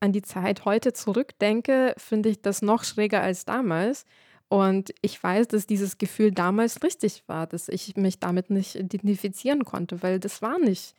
[0.00, 4.04] an die Zeit heute zurückdenke, finde ich das noch schräger als damals.
[4.48, 9.64] Und ich weiß, dass dieses Gefühl damals richtig war, dass ich mich damit nicht identifizieren
[9.64, 10.94] konnte, weil das war nicht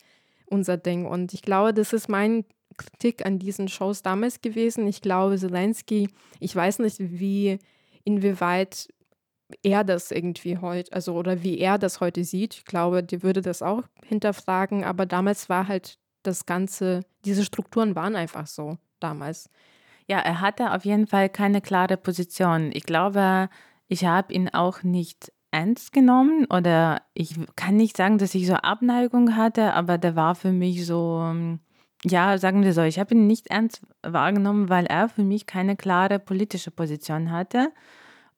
[0.46, 1.06] unser Ding.
[1.06, 2.44] Und ich glaube, das ist mein
[2.76, 4.86] Kritik an diesen Shows damals gewesen.
[4.86, 7.58] Ich glaube, Zelensky, ich weiß nicht, wie,
[8.04, 8.88] inwieweit
[9.62, 12.54] er das irgendwie heute, also oder wie er das heute sieht.
[12.54, 15.98] Ich glaube, die würde das auch hinterfragen, aber damals war halt
[16.28, 19.50] das Ganze, diese Strukturen waren einfach so damals.
[20.06, 22.70] Ja, er hatte auf jeden Fall keine klare Position.
[22.72, 23.48] Ich glaube,
[23.88, 28.54] ich habe ihn auch nicht ernst genommen oder ich kann nicht sagen, dass ich so
[28.54, 31.34] Abneigung hatte, aber der war für mich so,
[32.04, 35.76] ja, sagen wir so, ich habe ihn nicht ernst wahrgenommen, weil er für mich keine
[35.76, 37.72] klare politische Position hatte.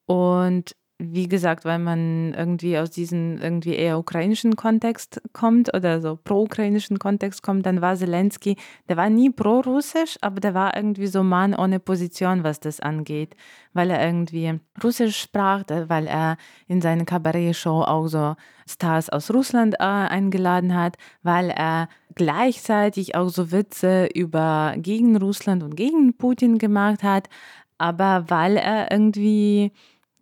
[0.07, 6.18] Und wie gesagt, weil man irgendwie aus diesem irgendwie eher ukrainischen Kontext kommt oder so
[6.22, 8.56] pro-ukrainischen Kontext kommt, dann war Zelensky,
[8.88, 13.34] der war nie pro-russisch, aber der war irgendwie so Mann ohne Position, was das angeht,
[13.72, 16.36] weil er irgendwie Russisch sprach, weil er
[16.68, 18.36] in seine Kabarett-Show auch so
[18.68, 25.62] Stars aus Russland äh, eingeladen hat, weil er gleichzeitig auch so Witze über gegen Russland
[25.62, 27.30] und gegen Putin gemacht hat,
[27.78, 29.72] aber weil er irgendwie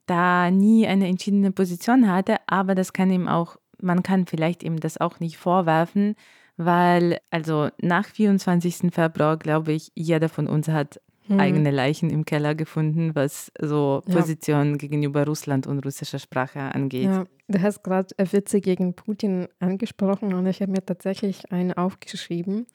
[0.08, 4.80] da nie eine entschiedene Position hatte, aber das kann ihm auch, man kann vielleicht ihm
[4.80, 6.14] das auch nicht vorwerfen,
[6.56, 8.92] weil also nach 24.
[8.92, 11.38] Februar, glaube ich, jeder von uns hat hm.
[11.38, 14.76] eigene Leichen im Keller gefunden, was so Positionen ja.
[14.78, 17.04] gegenüber Russland und russischer Sprache angeht.
[17.04, 22.66] Ja, du hast gerade Witze gegen Putin angesprochen und ich habe mir tatsächlich einen aufgeschrieben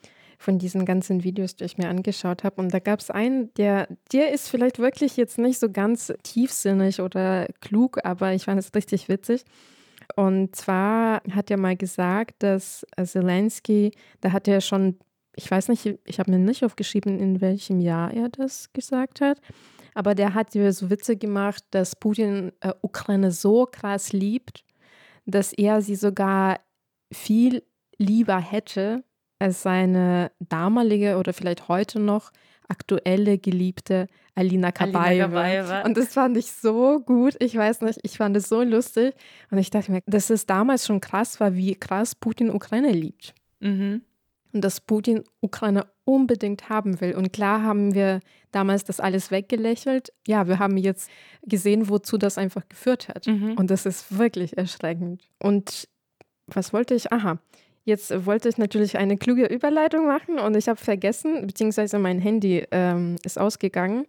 [0.43, 2.62] von diesen ganzen Videos, die ich mir angeschaut habe.
[2.62, 6.99] Und da gab es einen, der, der ist vielleicht wirklich jetzt nicht so ganz tiefsinnig
[6.99, 9.45] oder klug, aber ich fand es richtig witzig.
[10.15, 14.97] Und zwar hat er mal gesagt, dass Zelensky, da hat er schon,
[15.36, 19.39] ich weiß nicht, ich habe mir nicht aufgeschrieben, in welchem Jahr er das gesagt hat,
[19.95, 24.65] aber der hat so Witze gemacht, dass Putin äh, Ukraine so krass liebt,
[25.25, 26.60] dass er sie sogar
[27.12, 27.63] viel
[27.97, 29.03] lieber hätte
[29.43, 32.32] als seine damalige oder vielleicht heute noch
[32.69, 35.82] aktuelle Geliebte Alina Kabaeva.
[35.82, 37.36] Und das fand ich so gut.
[37.39, 39.13] Ich weiß nicht, ich fand es so lustig.
[39.51, 43.34] Und ich dachte mir, dass es damals schon krass war, wie krass Putin Ukraine liebt.
[43.60, 44.01] Mhm.
[44.53, 47.15] Und dass Putin Ukraine unbedingt haben will.
[47.15, 50.13] Und klar haben wir damals das alles weggelächelt.
[50.25, 51.10] Ja, wir haben jetzt
[51.43, 53.27] gesehen, wozu das einfach geführt hat.
[53.27, 53.53] Mhm.
[53.58, 55.23] Und das ist wirklich erschreckend.
[55.39, 55.89] Und
[56.47, 57.12] was wollte ich?
[57.12, 57.39] Aha.
[57.85, 62.65] Jetzt wollte ich natürlich eine kluge Überleitung machen und ich habe vergessen, beziehungsweise mein Handy
[62.71, 64.05] ähm, ist ausgegangen.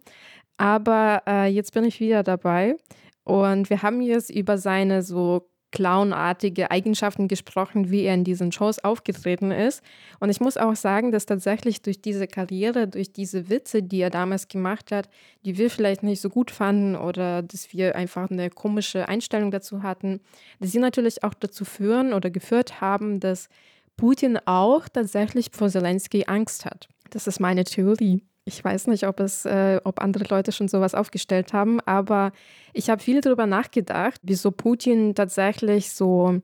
[0.57, 2.77] Aber äh, jetzt bin ich wieder dabei
[3.25, 8.79] und wir haben jetzt über seine so clownartige Eigenschaften gesprochen, wie er in diesen Shows
[8.79, 9.83] aufgetreten ist.
[10.21, 14.09] Und ich muss auch sagen, dass tatsächlich durch diese Karriere, durch diese Witze, die er
[14.09, 15.09] damals gemacht hat,
[15.43, 19.83] die wir vielleicht nicht so gut fanden oder dass wir einfach eine komische Einstellung dazu
[19.83, 20.21] hatten,
[20.61, 23.49] dass sie natürlich auch dazu führen oder geführt haben, dass
[23.97, 26.87] Putin auch tatsächlich vor Zelensky Angst hat.
[27.09, 28.23] Das ist meine Theorie.
[28.45, 32.31] Ich weiß nicht, ob es, äh, ob andere Leute schon sowas aufgestellt haben, aber
[32.73, 36.41] ich habe viel darüber nachgedacht, wieso Putin tatsächlich so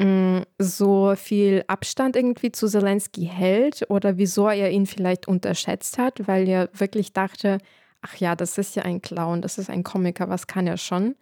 [0.00, 6.26] mm, so viel Abstand irgendwie zu Zelensky hält oder wieso er ihn vielleicht unterschätzt hat,
[6.26, 7.58] weil er wirklich dachte,
[8.02, 11.14] ach ja, das ist ja ein Clown, das ist ein Komiker, was kann er schon?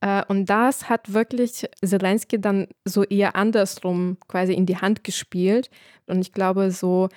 [0.00, 5.70] Äh, und das hat wirklich Zelensky dann so eher andersrum quasi in die Hand gespielt.
[6.06, 7.08] Und ich glaube, so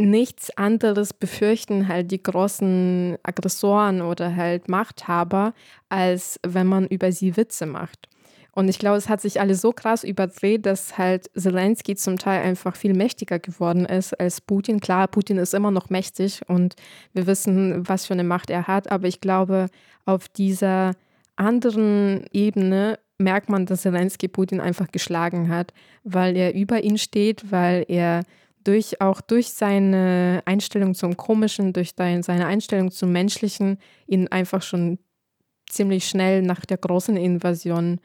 [0.00, 5.54] nichts anderes befürchten halt die großen Aggressoren oder halt Machthaber,
[5.88, 8.08] als wenn man über sie Witze macht.
[8.52, 12.42] Und ich glaube, es hat sich alles so krass überdreht, dass halt Zelensky zum Teil
[12.42, 14.80] einfach viel mächtiger geworden ist als Putin.
[14.80, 16.74] Klar, Putin ist immer noch mächtig und
[17.12, 19.66] wir wissen, was für eine Macht er hat, aber ich glaube,
[20.04, 20.92] auf dieser
[21.36, 27.52] anderen Ebene merkt man, dass Zelensky Putin einfach geschlagen hat, weil er über ihn steht,
[27.52, 28.22] weil er
[28.64, 34.98] durch, auch durch seine Einstellung zum Komischen, durch seine Einstellung zum Menschlichen ihn einfach schon
[35.68, 38.00] ziemlich schnell nach der großen Invasion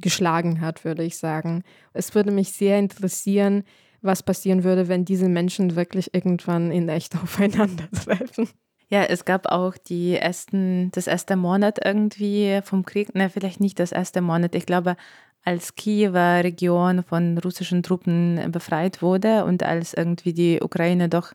[0.00, 1.62] geschlagen hat, würde ich sagen.
[1.92, 3.64] Es würde mich sehr interessieren,
[4.02, 8.48] was passieren würde, wenn diese Menschen wirklich irgendwann in echt aufeinandertreffen.
[8.88, 13.78] Ja, es gab auch die ersten, das erste Monat irgendwie vom Krieg, ne, vielleicht nicht
[13.78, 14.96] das erste Monat, ich glaube
[15.44, 21.32] als Kiewer Region von russischen Truppen befreit wurde und als irgendwie die Ukraine doch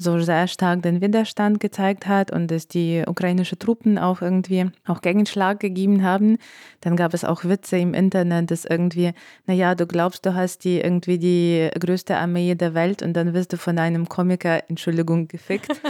[0.00, 5.02] so sehr stark den Widerstand gezeigt hat und dass die ukrainischen Truppen auch irgendwie auch
[5.02, 6.38] Gegenschlag gegeben haben.
[6.80, 9.12] Dann gab es auch Witze im Internet, dass irgendwie,
[9.46, 13.52] naja, du glaubst, du hast die irgendwie die größte Armee der Welt und dann wirst
[13.52, 15.68] du von einem Komiker, Entschuldigung, gefickt.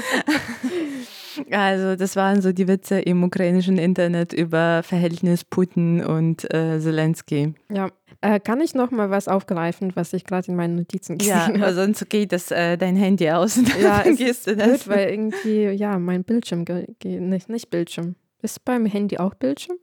[1.51, 7.55] Also das waren so die Witze im ukrainischen Internet über Verhältnis Putin und äh, Zelensky.
[7.71, 11.37] Ja, äh, kann ich noch mal was aufgreifen, was ich gerade in meinen Notizen gesehen
[11.37, 11.59] ja, habe?
[11.59, 13.57] Ja, sonst geht das äh, dein Handy aus.
[13.57, 14.85] Und ja, es gehst du das.
[14.85, 18.17] Blöd, weil irgendwie, ja, mein Bildschirm geht nicht, nicht Bildschirm.
[18.43, 19.79] Ist beim Handy auch Bildschirm?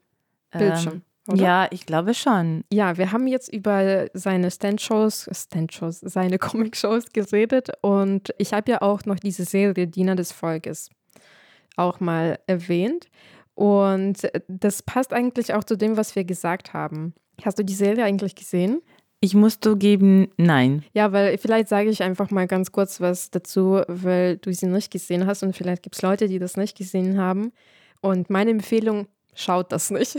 [0.52, 0.94] Bildschirm.
[0.94, 1.44] Ähm, oder?
[1.44, 2.64] Ja, ich glaube schon.
[2.72, 8.82] Ja, wir haben jetzt über seine Stand-Shows, Stand-Shows, seine Comic-Shows geredet und ich habe ja
[8.82, 10.90] auch noch diese Serie Diener des Volkes
[11.78, 13.08] auch mal erwähnt.
[13.56, 17.14] Und das passt eigentlich auch zu dem, was wir gesagt haben.
[17.44, 18.82] Hast du die Serie eigentlich gesehen?
[19.20, 20.84] Ich muss zugeben, nein.
[20.94, 24.92] Ja, weil vielleicht sage ich einfach mal ganz kurz was dazu, weil du sie nicht
[24.92, 27.52] gesehen hast und vielleicht gibt es Leute, die das nicht gesehen haben.
[28.02, 30.18] Und meine Empfehlung, schaut das nicht.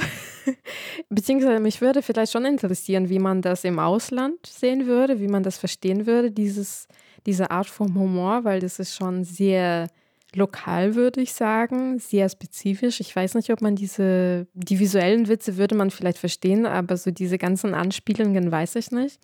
[1.09, 5.43] Beziehungsweise mich würde vielleicht schon interessieren, wie man das im Ausland sehen würde, wie man
[5.43, 6.89] das verstehen würde, dieses,
[7.27, 9.89] diese Art von Humor, weil das ist schon sehr
[10.35, 13.01] lokal, würde ich sagen, sehr spezifisch.
[13.01, 17.11] Ich weiß nicht, ob man diese, die visuellen Witze würde man vielleicht verstehen, aber so
[17.11, 19.21] diese ganzen Anspielungen weiß ich nicht.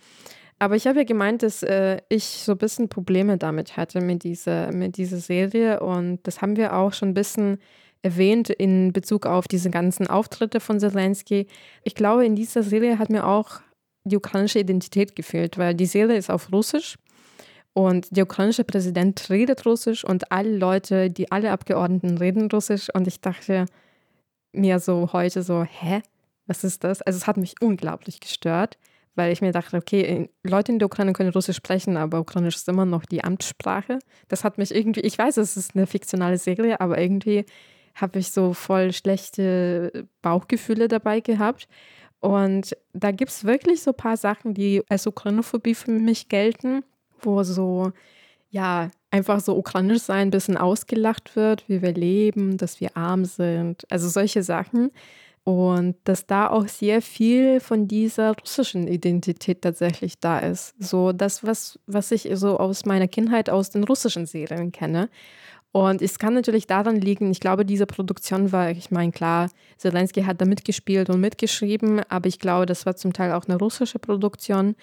[0.59, 4.23] Aber ich habe ja gemeint, dass äh, ich so ein bisschen Probleme damit hatte mit
[4.23, 5.81] dieser, mit dieser Serie.
[5.81, 7.59] Und das haben wir auch schon ein bisschen
[8.03, 11.49] erwähnt in Bezug auf diese ganzen Auftritte von Zelensky.
[11.83, 13.61] Ich glaube, in dieser Serie hat mir auch
[14.05, 16.97] die ukrainische Identität gefehlt, weil die Serie ist auf Russisch
[17.75, 22.89] und der ukrainische Präsident redet Russisch und alle Leute, die alle Abgeordneten reden Russisch.
[22.95, 23.67] Und ich dachte
[24.53, 26.01] mir so heute so, hä,
[26.47, 27.03] was ist das?
[27.03, 28.79] Also es hat mich unglaublich gestört,
[29.17, 32.69] weil ich mir dachte, okay, Leute in der Ukraine können Russisch sprechen, aber Ukrainisch ist
[32.69, 33.99] immer noch die Amtssprache.
[34.29, 37.45] Das hat mich irgendwie, ich weiß, es ist eine fiktionale Serie, aber irgendwie
[37.97, 41.67] habe ich so voll schlechte Bauchgefühle dabei gehabt.
[42.21, 46.85] Und da gibt es wirklich so ein paar Sachen, die als Ukrainophobie für mich gelten
[47.25, 47.93] wo so,
[48.51, 53.25] ja, einfach so ukrainisch sein ein bisschen ausgelacht wird, wie wir leben, dass wir arm
[53.25, 54.91] sind, also solche Sachen.
[55.45, 60.75] Und dass da auch sehr viel von dieser russischen Identität tatsächlich da ist.
[60.79, 65.11] So das, was, was ich so aus meiner Kindheit aus den russischen Serien kenne.
[65.71, 70.23] Und es kann natürlich daran liegen, ich glaube, diese Produktion war, ich meine, klar, Zelensky
[70.23, 73.99] hat da mitgespielt und mitgeschrieben, aber ich glaube, das war zum Teil auch eine russische
[73.99, 74.77] Produktion.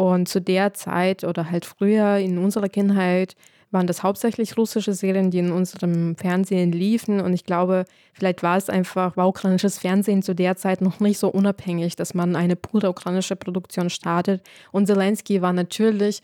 [0.00, 3.36] Und zu der Zeit oder halt früher in unserer Kindheit
[3.70, 7.20] waren das hauptsächlich russische Serien, die in unserem Fernsehen liefen.
[7.20, 7.84] Und ich glaube,
[8.14, 12.14] vielleicht war es einfach, war ukrainisches Fernsehen zu der Zeit noch nicht so unabhängig, dass
[12.14, 14.42] man eine pure ukrainische Produktion startet.
[14.72, 16.22] Und Zelensky war natürlich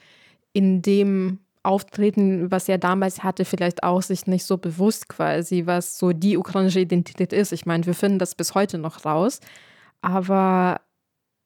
[0.55, 5.99] in dem Auftreten, was er damals hatte, vielleicht auch sich nicht so bewusst quasi, was
[5.99, 7.53] so die ukrainische Identität ist.
[7.53, 9.41] Ich meine, wir finden das bis heute noch raus.
[10.01, 10.81] Aber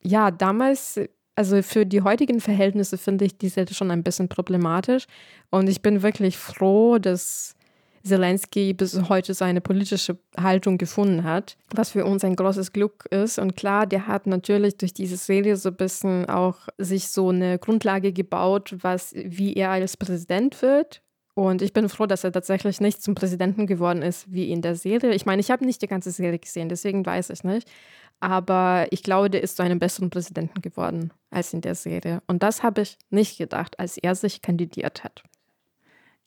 [0.00, 1.00] ja, damals
[1.36, 5.06] also für die heutigen Verhältnisse finde ich diese schon ein bisschen problematisch.
[5.50, 7.54] Und ich bin wirklich froh, dass
[8.02, 13.38] Zelensky bis heute seine politische Haltung gefunden hat, was für uns ein großes Glück ist.
[13.38, 17.58] Und klar, der hat natürlich durch diese Serie so ein bisschen auch sich so eine
[17.58, 21.02] Grundlage gebaut, was, wie er als Präsident wird.
[21.34, 24.74] Und ich bin froh, dass er tatsächlich nicht zum Präsidenten geworden ist wie in der
[24.74, 25.14] Serie.
[25.14, 27.70] Ich meine, ich habe nicht die ganze Serie gesehen, deswegen weiß ich nicht.
[28.18, 32.22] Aber ich glaube, der ist zu einem besseren Präsidenten geworden als in der Serie.
[32.26, 35.22] Und das habe ich nicht gedacht, als er sich kandidiert hat.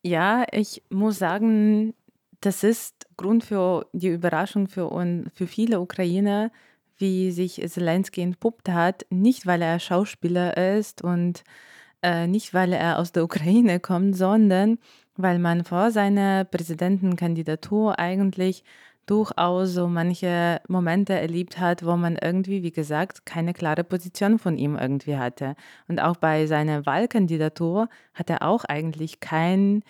[0.01, 1.93] Ja, ich muss sagen,
[2.41, 4.89] das ist Grund für die Überraschung für,
[5.33, 6.51] für viele Ukrainer,
[6.97, 9.05] wie sich Zelensky entpuppt hat.
[9.09, 11.43] Nicht, weil er Schauspieler ist und
[12.03, 14.77] äh, nicht, weil er aus der Ukraine kommt, sondern
[15.15, 18.63] weil man vor seiner Präsidentenkandidatur eigentlich
[19.05, 24.57] durchaus so manche Momente erlebt hat, wo man irgendwie, wie gesagt, keine klare Position von
[24.57, 25.55] ihm irgendwie hatte.
[25.87, 29.83] Und auch bei seiner Wahlkandidatur hat er auch eigentlich kein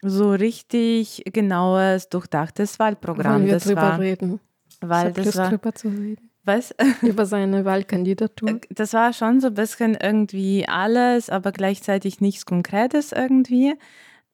[0.00, 3.34] so richtig genaues, durchdachtes Wahlprogramm.
[3.34, 4.40] Wollen wir das drüber war, reden?
[4.80, 6.30] Weil das war, drüber zu reden.
[6.44, 6.74] Was?
[7.02, 8.48] Über seine Wahlkandidatur.
[8.48, 13.74] Äh, das war schon so ein bisschen irgendwie alles, aber gleichzeitig nichts Konkretes irgendwie.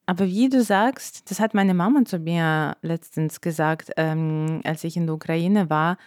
[0.06, 4.96] Aber wie du sagst, das hat meine Mama zu mir letztens gesagt, ähm, als ich
[4.96, 5.98] in der Ukraine war,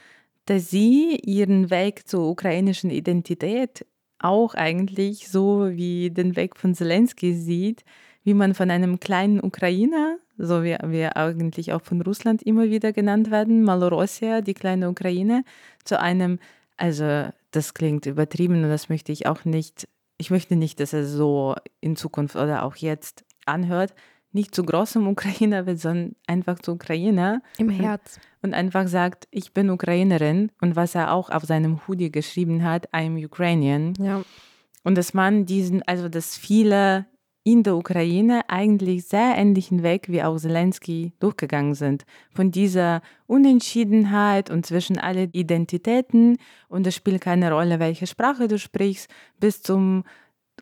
[0.46, 3.86] dass sie ihren Weg zur ukrainischen Identität
[4.18, 7.84] auch eigentlich so wie den Weg von Zelensky sieht,
[8.23, 12.93] wie man von einem kleinen Ukrainer, so wie wir eigentlich auch von Russland immer wieder
[12.93, 15.43] genannt werden, Malorossia, die kleine Ukraine,
[15.84, 16.39] zu einem,
[16.77, 21.05] also das klingt übertrieben und das möchte ich auch nicht, ich möchte nicht, dass er
[21.05, 23.93] so in Zukunft oder auch jetzt anhört,
[24.34, 27.41] nicht zu großem Ukrainer wird, sondern einfach zu Ukrainer.
[27.57, 28.19] Im Herz.
[28.41, 30.51] Und, und einfach sagt, ich bin Ukrainerin.
[30.62, 33.93] Und was er auch auf seinem Hoodie geschrieben hat, I'm Ukrainian.
[33.99, 34.23] Ja.
[34.84, 37.05] Und dass man diesen, also dass viele
[37.43, 42.06] in der Ukraine eigentlich sehr ähnlichen Weg wie auch Zelensky durchgegangen sind.
[42.30, 46.38] Von dieser Unentschiedenheit und zwischen alle Identitäten
[46.69, 50.04] und es spielt keine Rolle, welche Sprache du sprichst, bis zum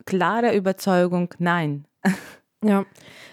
[0.05, 1.85] klare Überzeugung, nein.
[2.61, 2.85] Ja,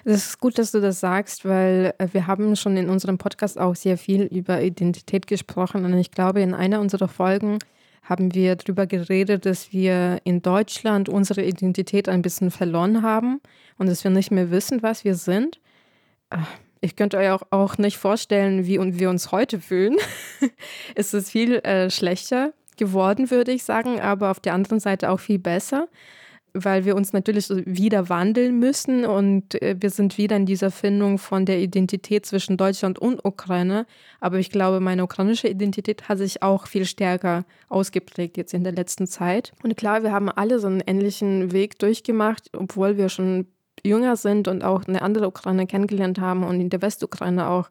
[0.04, 3.59] es ist gut, dass du das sagst, weil äh, wir haben schon in unserem Podcast
[3.59, 7.59] auch sehr viel über Identität gesprochen und ich glaube, in einer unserer Folgen
[8.07, 13.40] haben wir darüber geredet, dass wir in Deutschland unsere Identität ein bisschen verloren haben
[13.79, 15.61] und dass wir nicht mehr wissen, was wir sind.
[16.31, 16.38] Äh,
[16.81, 19.96] ich könnte euch auch, auch nicht vorstellen, wie wir uns heute fühlen.
[20.94, 25.21] es ist viel äh, schlechter geworden, würde ich sagen, aber auf der anderen Seite auch
[25.21, 25.88] viel besser
[26.65, 31.19] weil wir uns natürlich wieder wandeln müssen und äh, wir sind wieder in dieser Findung
[31.19, 33.87] von der Identität zwischen Deutschland und Ukraine.
[34.21, 38.73] Aber ich glaube, meine ukrainische Identität hat sich auch viel stärker ausgeprägt jetzt in der
[38.73, 39.52] letzten Zeit.
[39.63, 43.46] Und klar, wir haben alle so einen ähnlichen Weg durchgemacht, obwohl wir schon
[43.85, 47.71] jünger sind und auch eine andere Ukraine kennengelernt haben und in der Westukraine auch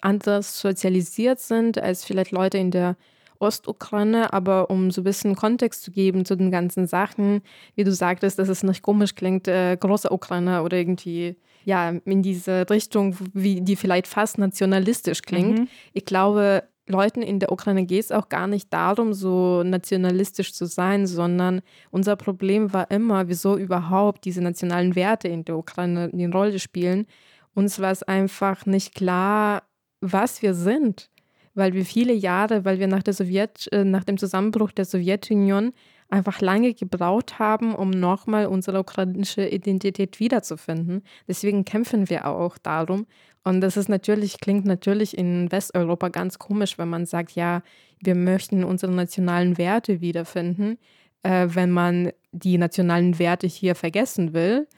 [0.00, 2.96] anders sozialisiert sind als vielleicht Leute in der
[3.42, 7.42] Ostukraine, aber um so ein bisschen Kontext zu geben zu den ganzen Sachen,
[7.74, 12.22] wie du sagtest, dass es nicht komisch klingt, äh, große Ukraine oder irgendwie ja in
[12.22, 15.58] diese Richtung, wie die vielleicht fast nationalistisch klingt.
[15.60, 15.68] Mhm.
[15.92, 20.66] Ich glaube, Leuten in der Ukraine geht es auch gar nicht darum, so nationalistisch zu
[20.66, 26.30] sein, sondern unser Problem war immer, wieso überhaupt diese nationalen Werte in der Ukraine eine
[26.30, 27.06] Rolle spielen.
[27.54, 29.62] Uns war es einfach nicht klar,
[30.00, 31.10] was wir sind,
[31.54, 35.72] weil wir viele Jahre, weil wir nach der Sowjet, äh, nach dem Zusammenbruch der Sowjetunion
[36.08, 41.02] einfach lange gebraucht haben, um nochmal unsere ukrainische Identität wiederzufinden.
[41.26, 43.06] Deswegen kämpfen wir auch darum.
[43.44, 47.62] Und das ist natürlich, klingt natürlich in Westeuropa ganz komisch, wenn man sagt, ja,
[48.00, 50.78] wir möchten unsere nationalen Werte wiederfinden,
[51.22, 54.68] äh, wenn man die nationalen Werte hier vergessen will.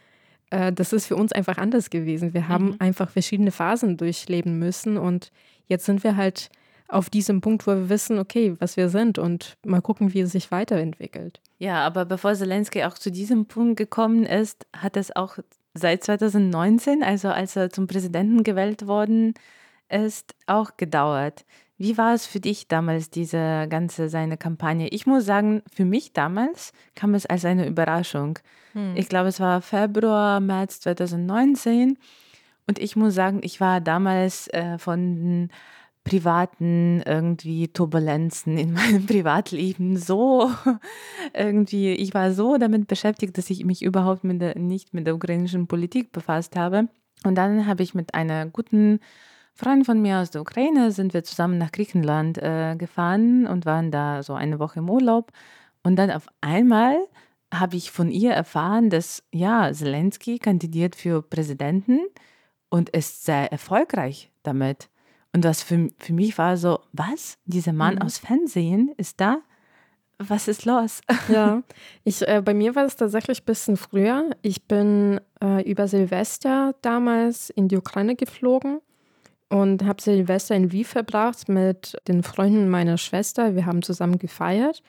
[0.50, 2.32] Äh, das ist für uns einfach anders gewesen.
[2.32, 2.76] Wir haben mhm.
[2.78, 5.30] einfach verschiedene Phasen durchleben müssen und
[5.66, 6.50] jetzt sind wir halt
[6.88, 10.32] auf diesem Punkt, wo wir wissen, okay, was wir sind und mal gucken, wie es
[10.32, 11.40] sich weiterentwickelt.
[11.58, 15.38] Ja, aber bevor Zelensky auch zu diesem Punkt gekommen ist, hat es auch
[15.74, 19.34] seit 2019, also als er zum Präsidenten gewählt worden
[19.88, 21.44] ist, auch gedauert.
[21.76, 24.88] Wie war es für dich damals, diese ganze seine Kampagne?
[24.88, 28.38] Ich muss sagen, für mich damals kam es als eine Überraschung.
[28.72, 28.96] Hm.
[28.96, 31.98] Ich glaube, es war Februar, März 2019
[32.68, 35.50] und ich muss sagen, ich war damals äh, von
[36.04, 40.50] privaten irgendwie Turbulenzen in meinem Privatleben so
[41.34, 45.14] irgendwie, ich war so damit beschäftigt, dass ich mich überhaupt mit der, nicht mit der
[45.14, 46.88] ukrainischen Politik befasst habe.
[47.24, 49.00] Und dann habe ich mit einer guten
[49.54, 53.90] Freundin von mir aus der Ukraine, sind wir zusammen nach Griechenland äh, gefahren und waren
[53.90, 55.32] da so eine Woche im Urlaub.
[55.82, 56.96] Und dann auf einmal
[57.52, 62.00] habe ich von ihr erfahren, dass ja, Zelensky kandidiert für Präsidenten
[62.68, 64.88] und ist sehr erfolgreich damit.
[65.34, 67.38] Und das für, für mich war so, was?
[67.44, 68.02] Dieser Mann mhm.
[68.02, 69.38] aus Fernsehen ist da?
[70.18, 71.00] Was ist los?
[71.28, 71.62] Ja,
[72.04, 74.30] ich, äh, bei mir war es tatsächlich ein bisschen früher.
[74.42, 78.78] Ich bin äh, über Silvester damals in die Ukraine geflogen
[79.48, 83.56] und habe Silvester in Lviv verbracht mit den Freunden meiner Schwester.
[83.56, 84.82] Wir haben zusammen gefeiert.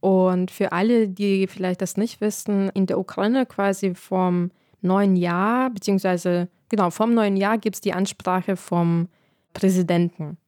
[0.00, 4.50] Und für alle, die vielleicht das nicht wissen, in der Ukraine quasi vom
[4.82, 9.08] neuen Jahr, beziehungsweise genau, vom neuen Jahr gibt es die Ansprache vom
[9.56, 10.38] Präsidenten.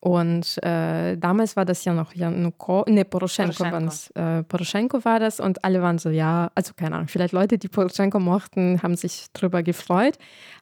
[0.00, 4.20] Und äh, damals war das ja noch Januko, ne, Poroschenko, Poroschenko.
[4.20, 7.66] Äh, Poroschenko war das und alle waren so, ja, also keine Ahnung, vielleicht Leute, die
[7.66, 10.16] Poroschenko mochten, haben sich drüber gefreut.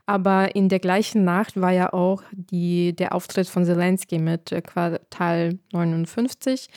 [0.07, 4.63] Aber in der gleichen Nacht war ja auch die, der Auftritt von Zelensky mit äh,
[4.63, 6.69] Quartal 59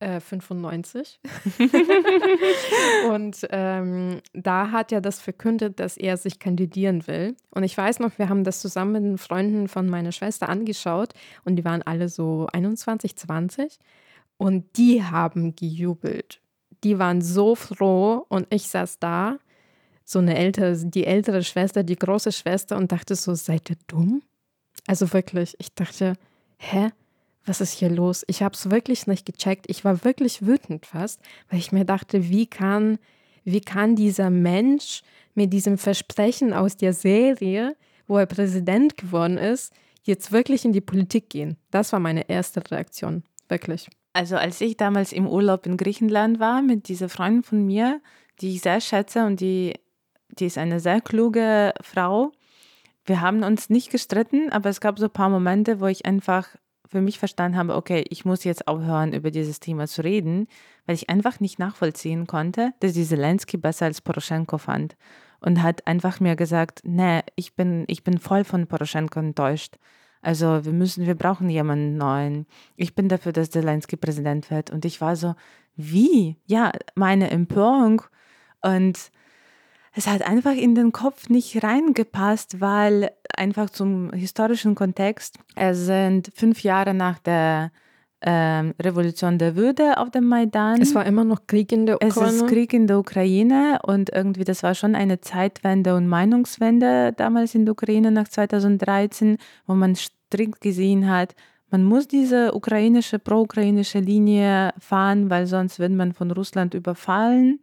[0.00, 1.20] 95.
[1.58, 7.36] Äh, und ähm, da hat er das verkündet, dass er sich kandidieren will.
[7.50, 11.12] Und ich weiß noch, wir haben das zusammen mit den Freunden von meiner Schwester angeschaut
[11.44, 13.78] und die waren alle so 21, 20
[14.36, 16.40] und die haben gejubelt.
[16.82, 19.38] Die waren so froh und ich saß da,
[20.10, 24.22] so eine ältere, die ältere Schwester, die große Schwester und dachte so, seid ihr dumm?
[24.86, 26.14] Also wirklich, ich dachte,
[26.58, 26.90] hä?
[27.44, 28.24] Was ist hier los?
[28.26, 29.66] Ich habe es wirklich nicht gecheckt.
[29.68, 32.98] Ich war wirklich wütend fast, weil ich mir dachte, wie kann,
[33.44, 35.02] wie kann dieser Mensch
[35.34, 37.76] mit diesem Versprechen aus der Serie,
[38.06, 39.72] wo er Präsident geworden ist,
[40.02, 41.56] jetzt wirklich in die Politik gehen?
[41.70, 43.88] Das war meine erste Reaktion, wirklich.
[44.12, 48.00] Also als ich damals im Urlaub in Griechenland war mit dieser Freundin von mir,
[48.40, 49.74] die ich sehr schätze und die,
[50.30, 52.32] die ist eine sehr kluge Frau.
[53.04, 56.48] Wir haben uns nicht gestritten, aber es gab so ein paar Momente, wo ich einfach
[56.90, 60.48] für mich verstanden habe, okay, ich muss jetzt aufhören, über dieses Thema zu reden,
[60.86, 64.96] weil ich einfach nicht nachvollziehen konnte, dass die Zelensky besser als Poroschenko fand.
[65.40, 69.76] Und hat einfach mir gesagt, nee, ich bin, ich bin voll von Poroschenko enttäuscht.
[70.20, 72.46] Also wir müssen, wir brauchen jemanden neuen.
[72.76, 74.70] Ich bin dafür, dass Zelensky Präsident wird.
[74.70, 75.34] Und ich war so,
[75.76, 76.36] wie?
[76.44, 78.02] Ja, meine Empörung
[78.60, 79.10] und
[80.00, 86.30] es hat einfach in den Kopf nicht reingepasst, weil einfach zum historischen Kontext, es sind
[86.34, 87.70] fünf Jahre nach der
[88.22, 90.80] ähm, Revolution der Würde auf dem Maidan.
[90.80, 92.28] Es war immer noch Krieg in der Ukraine.
[92.28, 97.12] Es ist Krieg in der Ukraine und irgendwie das war schon eine Zeitwende und Meinungswende
[97.14, 99.36] damals in der Ukraine nach 2013,
[99.66, 101.34] wo man strikt gesehen hat,
[101.70, 107.60] man muss diese ukrainische, pro-ukrainische Linie fahren, weil sonst wird man von Russland überfallen.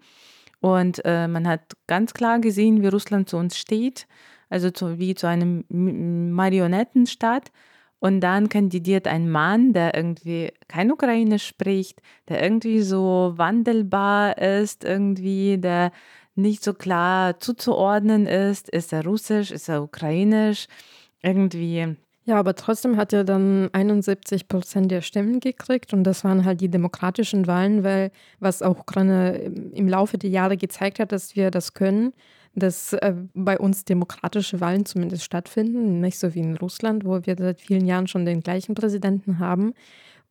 [0.59, 4.07] Und äh, man hat ganz klar gesehen, wie Russland zu uns steht,
[4.49, 7.51] also zu, wie zu einem Marionettenstaat.
[7.99, 14.83] Und dann kandidiert ein Mann, der irgendwie kein Ukrainisch spricht, der irgendwie so wandelbar ist,
[14.83, 15.91] irgendwie, der
[16.35, 18.69] nicht so klar zuzuordnen ist.
[18.69, 20.67] Ist er russisch, ist er ukrainisch?
[21.23, 21.97] Irgendwie
[22.27, 26.59] Ja, aber trotzdem hat er dann 71 Prozent der Stimmen gekriegt und das waren halt
[26.59, 28.11] die demokratischen Wahlen, weil
[28.41, 29.37] was auch Ukraine
[29.73, 32.11] im Laufe der Jahre gezeigt hat, dass wir das können,
[32.53, 37.37] dass äh, bei uns demokratische Wahlen zumindest stattfinden, nicht so wie in Russland, wo wir
[37.37, 39.73] seit vielen Jahren schon den gleichen Präsidenten haben.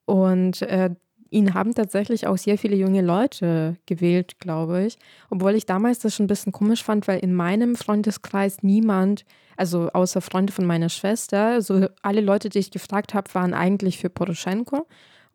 [0.04, 0.90] Und äh,
[1.30, 4.98] ihn haben tatsächlich auch sehr viele junge Leute gewählt, glaube ich.
[5.30, 9.24] Obwohl ich damals das schon ein bisschen komisch fand, weil in meinem Freundeskreis niemand,
[9.56, 13.98] also außer Freunde von meiner Schwester, so alle Leute, die ich gefragt habe, waren eigentlich
[13.98, 14.86] für Poroschenko.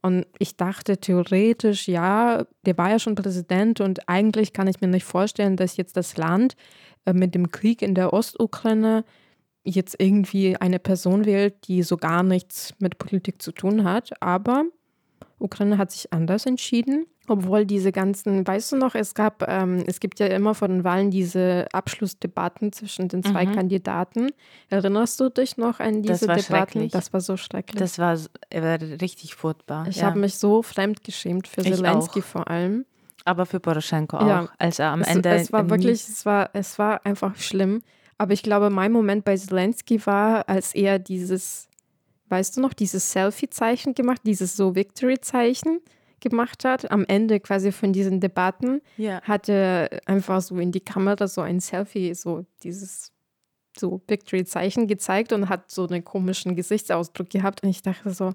[0.02, 4.88] Und ich dachte theoretisch, ja, der war ja schon Präsident und eigentlich kann ich mir
[4.88, 6.56] nicht vorstellen, dass jetzt das Land
[7.06, 9.06] äh, mit dem Krieg in der Ostukraine
[9.64, 14.10] jetzt irgendwie eine Person wählt, die so gar nichts mit Politik zu tun hat.
[14.22, 14.66] Aber
[15.42, 20.00] Ukraine hat sich anders entschieden, obwohl diese ganzen, weißt du noch, es gab, ähm, es
[20.00, 23.54] gibt ja immer vor den Wahlen diese Abschlussdebatten zwischen den zwei mhm.
[23.54, 24.30] Kandidaten.
[24.70, 26.90] Erinnerst du dich noch an diese das Debatten?
[26.90, 27.80] Das war so schrecklich.
[27.80, 29.88] Das war, war richtig furchtbar.
[29.88, 30.08] Ich ja.
[30.08, 32.26] habe mich so fremdgeschämt für ich Zelensky auch.
[32.26, 32.86] vor allem.
[33.24, 34.50] Aber für Poroschenko auch, ja.
[34.58, 35.30] als er am es, Ende.
[35.30, 37.82] Es war wirklich, es war, es war einfach schlimm.
[38.18, 41.68] Aber ich glaube, mein Moment bei Zelensky war, als er dieses
[42.32, 45.82] weißt du noch, dieses Selfie-Zeichen gemacht, dieses so Victory-Zeichen
[46.22, 46.90] gemacht hat.
[46.90, 49.22] Am Ende quasi von diesen Debatten ja.
[49.24, 53.12] hat er einfach so in die Kamera so ein Selfie, so dieses
[53.78, 57.64] so Victory-Zeichen gezeigt und hat so einen komischen Gesichtsausdruck gehabt.
[57.64, 58.34] Und ich dachte so,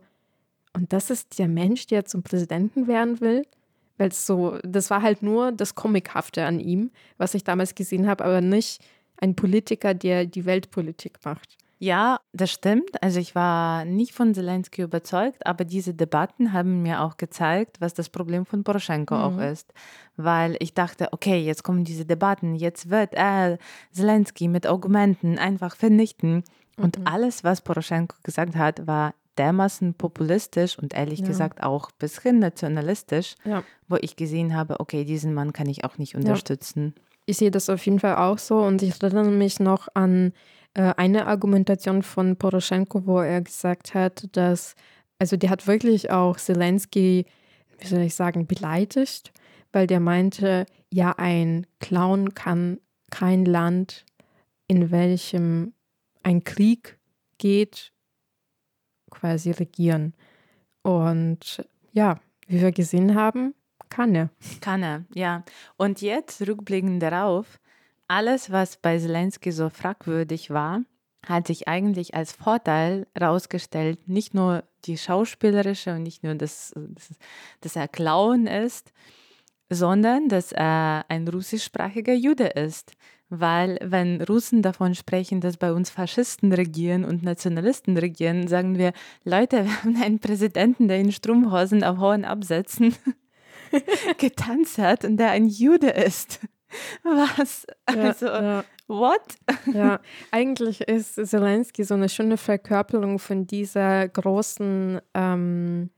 [0.74, 3.46] und das ist der Mensch, der zum Präsidenten werden will?
[3.96, 8.06] Weil es so, das war halt nur das Comichafte an ihm, was ich damals gesehen
[8.06, 8.82] habe, aber nicht
[9.18, 11.56] ein Politiker, der die Weltpolitik macht.
[11.78, 13.02] Ja, das stimmt.
[13.02, 17.92] Also ich war nicht von Zelensky überzeugt, aber diese Debatten haben mir auch gezeigt, was
[17.92, 19.20] das Problem von Poroschenko mhm.
[19.20, 19.72] auch ist.
[20.16, 23.58] Weil ich dachte, okay, jetzt kommen diese Debatten, jetzt wird er
[23.92, 26.44] Zelensky mit Argumenten einfach vernichten.
[26.78, 27.06] Und mhm.
[27.06, 31.26] alles, was Poroschenko gesagt hat, war dermaßen populistisch und ehrlich ja.
[31.26, 33.62] gesagt auch ein bisschen nationalistisch, ja.
[33.86, 36.94] wo ich gesehen habe, okay, diesen Mann kann ich auch nicht unterstützen.
[36.96, 37.02] Ja.
[37.26, 40.32] Ich sehe das auf jeden Fall auch so und ich erinnere mich noch an
[40.82, 44.74] eine Argumentation von Poroschenko, wo er gesagt hat, dass,
[45.18, 47.26] also der hat wirklich auch Zelensky,
[47.78, 49.32] wie soll ich sagen, beleidigt,
[49.72, 52.78] weil der meinte, ja, ein Clown kann
[53.10, 54.04] kein Land,
[54.68, 55.72] in welchem
[56.22, 56.98] ein Krieg
[57.38, 57.92] geht,
[59.10, 60.14] quasi regieren.
[60.82, 63.54] Und ja, wie wir gesehen haben,
[63.88, 64.30] kann er.
[64.60, 65.44] Kann er, ja.
[65.76, 67.58] Und jetzt, rückblickend darauf,
[68.08, 70.82] alles, was bei Zelensky so fragwürdig war,
[71.26, 76.72] hat sich eigentlich als Vorteil herausgestellt, nicht nur die schauspielerische und nicht nur, dass,
[77.60, 78.92] dass er Clown ist,
[79.68, 82.92] sondern dass er ein russischsprachiger Jude ist.
[83.28, 88.92] Weil wenn Russen davon sprechen, dass bei uns Faschisten regieren und Nationalisten regieren, sagen wir,
[89.24, 92.94] Leute, wir haben einen Präsidenten, der in Strumpfhosen auf hohen Absätzen
[94.18, 96.40] getanzt hat und der ein Jude ist.
[97.02, 97.66] Was?
[97.86, 98.64] Also, ja, ja.
[98.86, 99.20] what?
[99.72, 100.00] Ja,
[100.30, 105.90] eigentlich ist Zelensky so eine schöne Verkörperung von dieser großen ähm,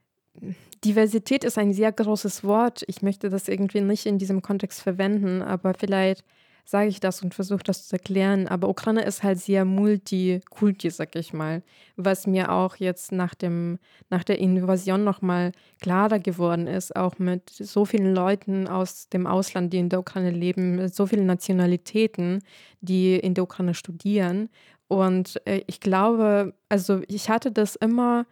[0.85, 2.83] Diversität ist ein sehr großes Wort.
[2.87, 6.23] Ich möchte das irgendwie nicht in diesem Kontext verwenden, aber vielleicht
[6.69, 8.47] sage ich das und versuche das zu erklären.
[8.47, 11.63] Aber Ukraine ist halt sehr multikulti, sag ich mal.
[11.95, 13.79] Was mir auch jetzt nach, dem,
[14.11, 15.51] nach der Invasion nochmal
[15.81, 20.29] klarer geworden ist, auch mit so vielen Leuten aus dem Ausland, die in der Ukraine
[20.29, 22.43] leben, mit so vielen Nationalitäten,
[22.81, 24.49] die in der Ukraine studieren.
[24.87, 28.27] Und äh, ich glaube, also ich hatte das immer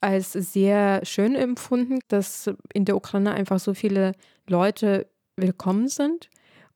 [0.00, 4.12] als sehr schön empfunden, dass in der Ukraine einfach so viele
[4.46, 6.30] Leute willkommen sind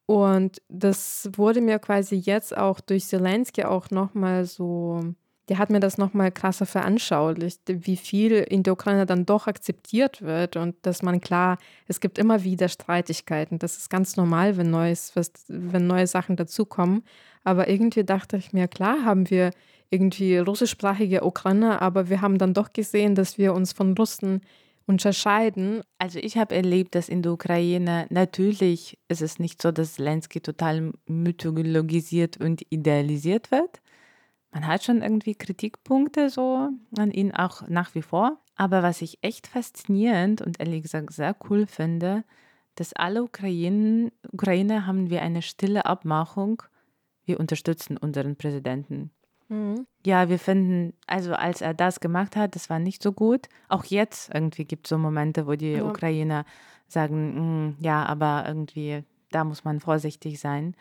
[0.06, 5.00] und das wurde mir quasi jetzt auch durch Zelensky auch nochmal so,
[5.48, 10.20] der hat mir das nochmal krasser veranschaulicht, wie viel in der Ukraine dann doch akzeptiert
[10.20, 13.58] wird und dass man klar, es gibt immer wieder Streitigkeiten.
[13.58, 15.12] Das ist ganz normal, wenn, Neues,
[15.48, 17.02] wenn neue Sachen dazukommen.
[17.42, 19.50] Aber irgendwie dachte ich mir, klar haben wir
[19.88, 24.42] irgendwie russischsprachige Ukraine, aber wir haben dann doch gesehen, dass wir uns von Russen
[24.86, 25.82] unterscheiden?
[25.98, 30.40] Also ich habe erlebt, dass in der Ukraine natürlich ist es nicht so, dass Zelensky
[30.40, 33.80] total mythologisiert und idealisiert wird.
[34.52, 38.38] Man hat schon irgendwie Kritikpunkte so an ihn auch nach wie vor.
[38.56, 42.24] Aber was ich echt faszinierend und ehrlich gesagt sehr cool finde,
[42.76, 46.62] dass alle Ukrainen, Ukrainer haben wir eine stille Abmachung,
[47.24, 49.10] wir unterstützen unseren Präsidenten.
[49.54, 49.86] Mhm.
[50.04, 53.48] Ja, wir finden, also als er das gemacht hat, das war nicht so gut.
[53.68, 55.84] Auch jetzt irgendwie gibt es so Momente, wo die ja.
[55.84, 56.44] Ukrainer
[56.88, 60.74] sagen, mm, ja, aber irgendwie, da muss man vorsichtig sein.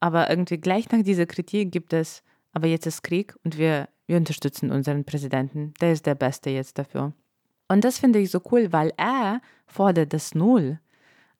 [0.00, 4.16] Aber irgendwie gleich nach dieser Kritik gibt es, aber jetzt ist Krieg und wir wir
[4.16, 7.12] unterstützen unseren Präsidenten, der ist der Beste jetzt dafür.
[7.68, 10.78] Und das finde ich so cool, weil er fordert das Null.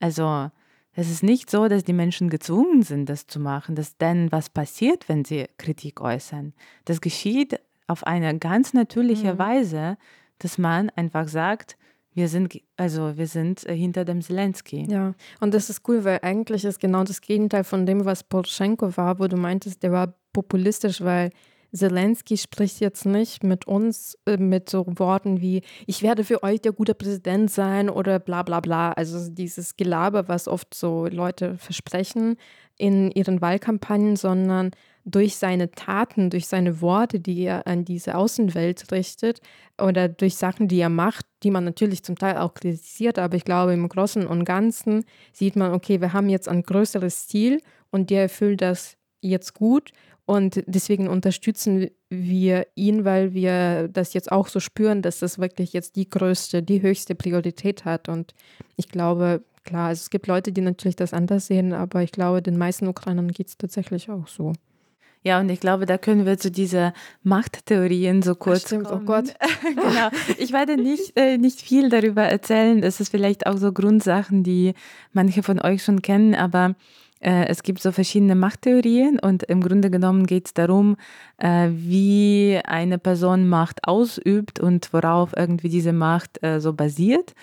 [0.01, 0.51] Also
[0.99, 4.49] es ist nicht so, dass die Menschen gezwungen sind, das zu machen, dass denn was
[4.49, 6.55] passiert, wenn sie Kritik äußern.
[6.87, 9.39] Das geschieht auf eine ganz natürliche mhm.
[9.39, 9.99] Weise,
[10.39, 11.77] dass man einfach sagt,
[12.15, 14.87] wir sind, also wir sind äh, hinter dem Zelensky.
[14.89, 18.97] Ja, und das ist cool, weil eigentlich ist genau das Gegenteil von dem, was Poroschenko
[18.97, 21.31] war, wo du meintest, der war populistisch, weil
[21.73, 26.61] Zelensky spricht jetzt nicht mit uns äh, mit so Worten wie, ich werde für euch
[26.61, 28.93] der gute Präsident sein oder bla bla bla.
[28.93, 32.37] Also dieses Gelaber, was oft so Leute versprechen
[32.79, 34.71] in ihren Wahlkampagnen, sondern
[35.07, 39.41] durch seine Taten, durch seine Worte, die er an diese Außenwelt richtet
[39.81, 43.45] oder durch Sachen, die er macht, die man natürlich zum Teil auch kritisiert, aber ich
[43.45, 47.61] glaube, im Großen und Ganzen sieht man, okay, wir haben jetzt ein größeres Ziel
[47.91, 49.93] und der erfüllt das jetzt gut
[50.27, 55.73] und deswegen unterstützen wir ihn, weil wir das jetzt auch so spüren, dass das wirklich
[55.73, 58.09] jetzt die größte, die höchste Priorität hat.
[58.09, 58.35] Und
[58.77, 62.43] ich glaube, klar, also es gibt Leute, die natürlich das anders sehen, aber ich glaube,
[62.43, 64.53] den meisten Ukrainern geht es tatsächlich auch so.
[65.23, 68.91] Ja, und ich glaube, da können wir zu dieser Machttheorien so kurz Ach, stimmt, oh
[68.91, 69.03] kommen.
[69.03, 69.35] Oh Gott.
[69.63, 70.11] genau.
[70.39, 72.81] Ich werde nicht, äh, nicht viel darüber erzählen.
[72.81, 74.75] Das ist vielleicht auch so Grundsachen, die
[75.13, 76.77] manche von euch schon kennen, aber
[77.21, 80.97] es gibt so verschiedene Machttheorien und im Grunde genommen geht es darum,
[81.39, 87.35] äh, wie eine Person Macht ausübt und worauf irgendwie diese Macht äh, so basiert.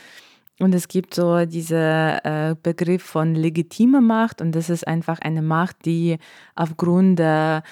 [0.59, 2.19] Und es gibt so diesen
[2.61, 6.19] Begriff von legitime Macht und das ist einfach eine Macht, die
[6.55, 7.63] aufgrund der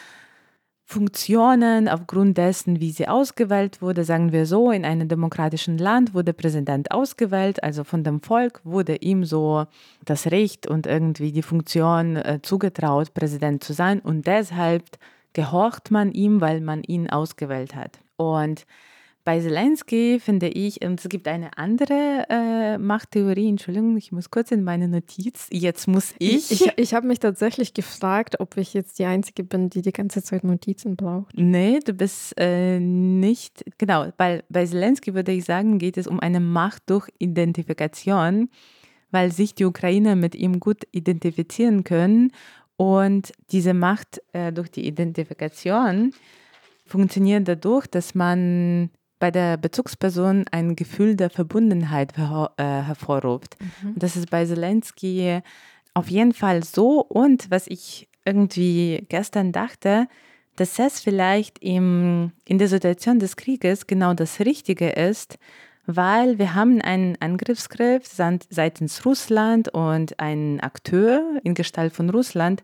[0.92, 6.34] Funktionen aufgrund dessen, wie sie ausgewählt wurde, sagen wir so, in einem demokratischen Land wurde
[6.34, 9.68] Präsident ausgewählt, also von dem Volk wurde ihm so
[10.04, 14.84] das Recht und irgendwie die Funktion äh, zugetraut, Präsident zu sein und deshalb
[15.32, 18.00] gehorcht man ihm, weil man ihn ausgewählt hat.
[18.18, 18.66] Und
[19.24, 24.52] bei Zelensky finde ich, und es gibt eine andere äh, Machttheorie, Entschuldigung, ich muss kurz
[24.52, 26.52] in meine Notiz, jetzt muss ich.
[26.52, 29.92] Ich, ich, ich habe mich tatsächlich gefragt, ob ich jetzt die Einzige bin, die die
[29.92, 31.38] ganze Zeit Notizen braucht.
[31.38, 36.20] Nee, du bist äh, nicht, genau, weil bei Zelensky würde ich sagen, geht es um
[36.20, 38.50] eine Macht durch Identifikation,
[39.12, 42.32] weil sich die Ukrainer mit ihm gut identifizieren können
[42.78, 46.14] und diese Macht äh, durch die Identifikation
[46.88, 48.90] funktioniert dadurch, dass man
[49.22, 53.56] bei der Bezugsperson ein Gefühl der Verbundenheit her äh, hervorruft.
[53.62, 53.94] Mhm.
[53.96, 55.42] Das ist bei Zelensky
[55.94, 57.02] auf jeden Fall so.
[57.02, 60.08] Und was ich irgendwie gestern dachte,
[60.56, 65.38] dass es vielleicht im, in der Situation des Krieges genau das Richtige ist,
[65.86, 72.64] weil wir haben einen Angriffskrieg seitens Russland und einen Akteur in Gestalt von Russland,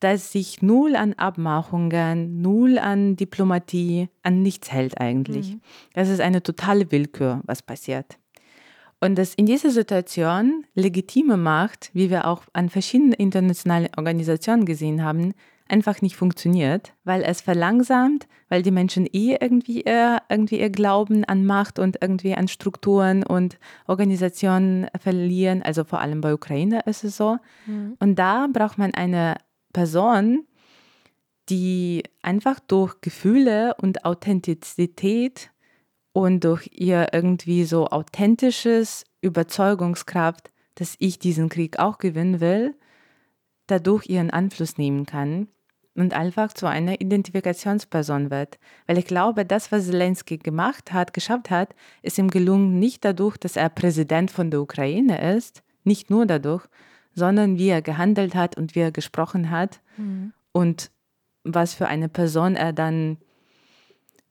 [0.00, 5.54] dass sich null an Abmachungen, null an Diplomatie, an nichts hält eigentlich.
[5.54, 5.60] Mhm.
[5.94, 8.18] Das ist eine totale Willkür, was passiert.
[9.00, 15.02] Und das in dieser Situation legitime Macht, wie wir auch an verschiedenen internationalen Organisationen gesehen
[15.02, 15.34] haben,
[15.68, 21.24] einfach nicht funktioniert, weil es verlangsamt, weil die Menschen eh irgendwie ihr, irgendwie ihr Glauben
[21.24, 25.62] an Macht und irgendwie an Strukturen und Organisationen verlieren.
[25.62, 27.38] Also vor allem bei Ukraine ist es so.
[27.66, 27.96] Mhm.
[27.98, 29.36] Und da braucht man eine
[29.76, 30.46] Person,
[31.50, 35.50] die einfach durch Gefühle und Authentizität
[36.14, 42.74] und durch ihr irgendwie so authentisches Überzeugungskraft, dass ich diesen Krieg auch gewinnen will,
[43.66, 45.48] dadurch ihren Einfluss nehmen kann
[45.94, 48.58] und einfach zu einer Identifikationsperson wird.
[48.86, 53.36] Weil ich glaube, das, was Zelensky gemacht hat, geschafft hat, ist ihm gelungen, nicht dadurch,
[53.36, 56.66] dass er Präsident von der Ukraine ist, nicht nur dadurch,
[57.16, 60.32] sondern wie er gehandelt hat und wie er gesprochen hat mhm.
[60.52, 60.90] und
[61.42, 63.16] was für eine Person er dann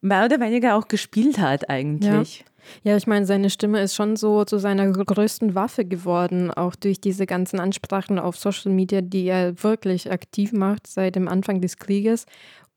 [0.02, 2.40] mehr oder weniger auch gespielt hat eigentlich.
[2.40, 2.46] Ja.
[2.84, 7.00] Ja, ich meine, seine Stimme ist schon so zu seiner größten Waffe geworden, auch durch
[7.00, 11.78] diese ganzen Ansprachen auf Social Media, die er wirklich aktiv macht seit dem Anfang des
[11.78, 12.26] Krieges.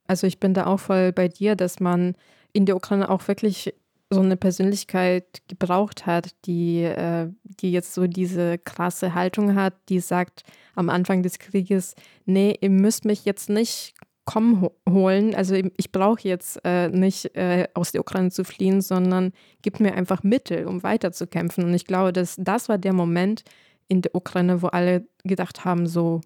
[0.07, 2.17] Also ich bin da auch voll bei dir, dass man
[2.53, 3.75] in der Ukraine auch wirklich
[4.11, 10.01] so eine Persönlichkeit gebraucht hat, die, äh, die jetzt so diese krasse Haltung hat, die
[10.01, 10.45] sagt
[10.75, 11.95] am Anfang des Krieges,
[12.25, 13.95] nee, ihr müsst mich jetzt nicht
[14.25, 19.33] kommen holen, also ich brauche jetzt äh, nicht äh, aus der Ukraine zu fliehen, sondern
[19.63, 21.65] gibt mir einfach Mittel, um weiterzukämpfen.
[21.65, 23.43] Und ich glaube, dass das war der Moment
[23.89, 26.21] in der Ukraine, wo alle gedacht haben, so,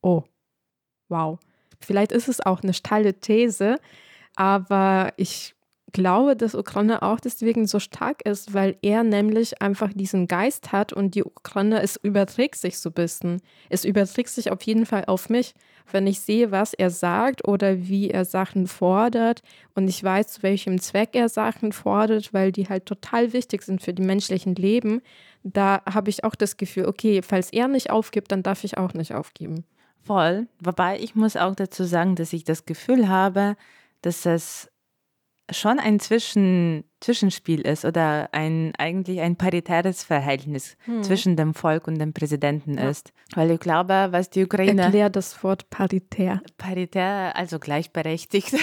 [0.00, 0.24] oh,
[1.10, 1.38] wow.
[1.78, 3.76] Vielleicht ist es auch eine steile These,
[4.34, 5.54] aber ich
[5.92, 10.92] glaube, dass Ukraine auch deswegen so stark ist, weil er nämlich einfach diesen Geist hat
[10.92, 13.42] und die Ukraine, es überträgt sich so ein bisschen.
[13.68, 15.54] Es überträgt sich auf jeden Fall auf mich,
[15.90, 19.42] wenn ich sehe, was er sagt oder wie er Sachen fordert
[19.74, 23.82] und ich weiß, zu welchem Zweck er Sachen fordert, weil die halt total wichtig sind
[23.82, 25.02] für die menschlichen Leben.
[25.42, 28.94] Da habe ich auch das Gefühl, okay, falls er nicht aufgibt, dann darf ich auch
[28.94, 29.64] nicht aufgeben.
[30.04, 30.48] Voll.
[30.60, 33.56] Wobei ich muss auch dazu sagen, dass ich das Gefühl habe,
[34.02, 34.71] dass es
[35.52, 41.02] schon ein Zwischen, Zwischenspiel ist oder ein eigentlich ein paritäres Verhältnis hm.
[41.02, 42.88] zwischen dem Volk und dem Präsidenten ja.
[42.88, 43.12] ist.
[43.34, 44.82] Weil ich glaube, was die Ukraine.
[44.82, 46.42] Erklär das Wort paritär.
[46.58, 48.54] Paritär, also gleichberechtigt.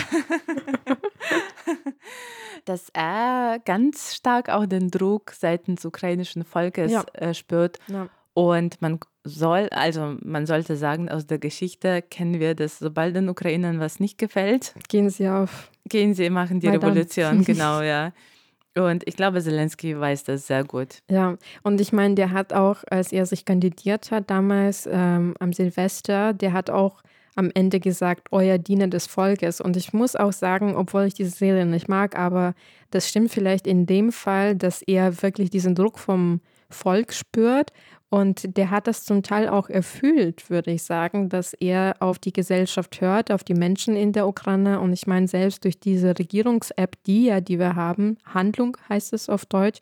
[2.65, 7.03] dass er ganz stark auch den Druck seitens ukrainischen Volkes ja.
[7.13, 7.79] äh, spürt.
[7.87, 8.09] Ja.
[8.33, 8.99] Und man
[9.29, 13.99] soll, also man sollte sagen, aus der Geschichte kennen wir, dass sobald den Ukrainern was
[13.99, 15.71] nicht gefällt, gehen sie auf.
[15.87, 16.89] Gehen sie, machen die Maidan.
[16.89, 18.11] Revolution, genau, ja.
[18.75, 20.99] Und ich glaube, Zelensky weiß das sehr gut.
[21.09, 25.53] Ja, und ich meine, der hat auch, als er sich kandidiert hat, damals ähm, am
[25.53, 27.01] Silvester, der hat auch
[27.35, 29.61] am Ende gesagt, euer Diener des Volkes.
[29.61, 32.53] Und ich muss auch sagen, obwohl ich diese Serie nicht mag, aber
[32.91, 37.71] das stimmt vielleicht in dem Fall, dass er wirklich diesen Druck vom Volk spürt
[38.09, 42.33] und der hat das zum Teil auch erfüllt, würde ich sagen, dass er auf die
[42.33, 44.79] Gesellschaft hört, auf die Menschen in der Ukraine.
[44.79, 49.29] Und ich meine, selbst durch diese Regierungs-App, die ja, die wir haben, Handlung heißt es
[49.29, 49.79] auf Deutsch,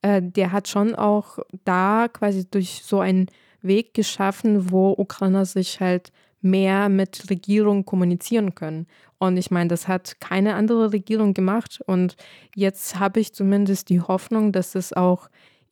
[0.00, 3.26] äh, der hat schon auch da quasi durch so einen
[3.60, 8.86] Weg geschaffen, wo Ukrainer sich halt mehr mit Regierung kommunizieren können.
[9.18, 11.80] Und ich meine, das hat keine andere Regierung gemacht.
[11.86, 12.16] Und
[12.54, 15.28] jetzt habe ich zumindest die Hoffnung, dass es auch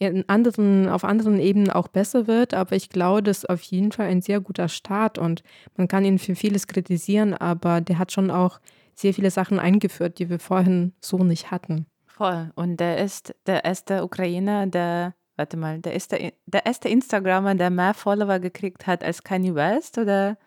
[0.09, 2.55] in anderen, auf anderen Ebenen auch besser wird.
[2.55, 5.43] Aber ich glaube, das ist auf jeden Fall ein sehr guter Start und
[5.77, 8.61] man kann ihn für vieles kritisieren, aber der hat schon auch
[8.95, 11.87] sehr viele Sachen eingeführt, die wir vorhin so nicht hatten.
[12.07, 12.51] Voll.
[12.55, 17.71] Und der ist der erste Ukrainer, der, warte mal, der erste, der erste Instagrammer, der
[17.71, 20.39] mehr Follower gekriegt hat als Kanye West oder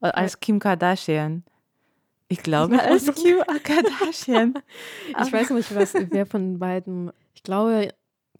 [0.00, 1.44] als Kim Kardashian?
[2.28, 4.54] Ich glaube, als Kim Kardashian.
[5.22, 7.12] ich weiß nicht, was, wer von beiden.
[7.34, 7.92] Ich glaube,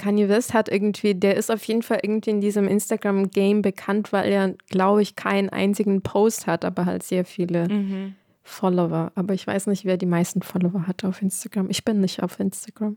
[0.02, 4.32] Kanye West hat irgendwie, der ist auf jeden Fall irgendwie in diesem Instagram-Game bekannt, weil
[4.32, 8.16] er, glaube ich, keinen einzigen Post hat, aber halt sehr viele mhm.
[8.42, 9.12] Follower.
[9.14, 11.70] Aber ich weiß nicht, wer die meisten Follower hat auf Instagram.
[11.70, 12.96] Ich bin nicht auf Instagram.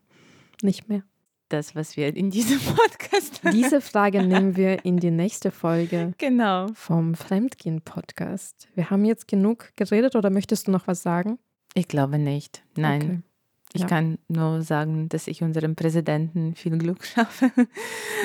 [0.63, 1.03] Nicht mehr.
[1.49, 3.41] Das, was wir in diesem Podcast.
[3.53, 6.13] Diese Frage nehmen wir in die nächste Folge.
[6.17, 6.69] Genau.
[6.73, 8.67] Vom Fremdgehen-Podcast.
[8.73, 11.37] Wir haben jetzt genug geredet oder möchtest du noch was sagen?
[11.75, 12.63] Ich glaube nicht.
[12.75, 13.01] Nein.
[13.03, 13.34] Okay.
[13.73, 13.87] Ich ja.
[13.87, 17.51] kann nur sagen, dass ich unserem Präsidenten viel Glück schaffe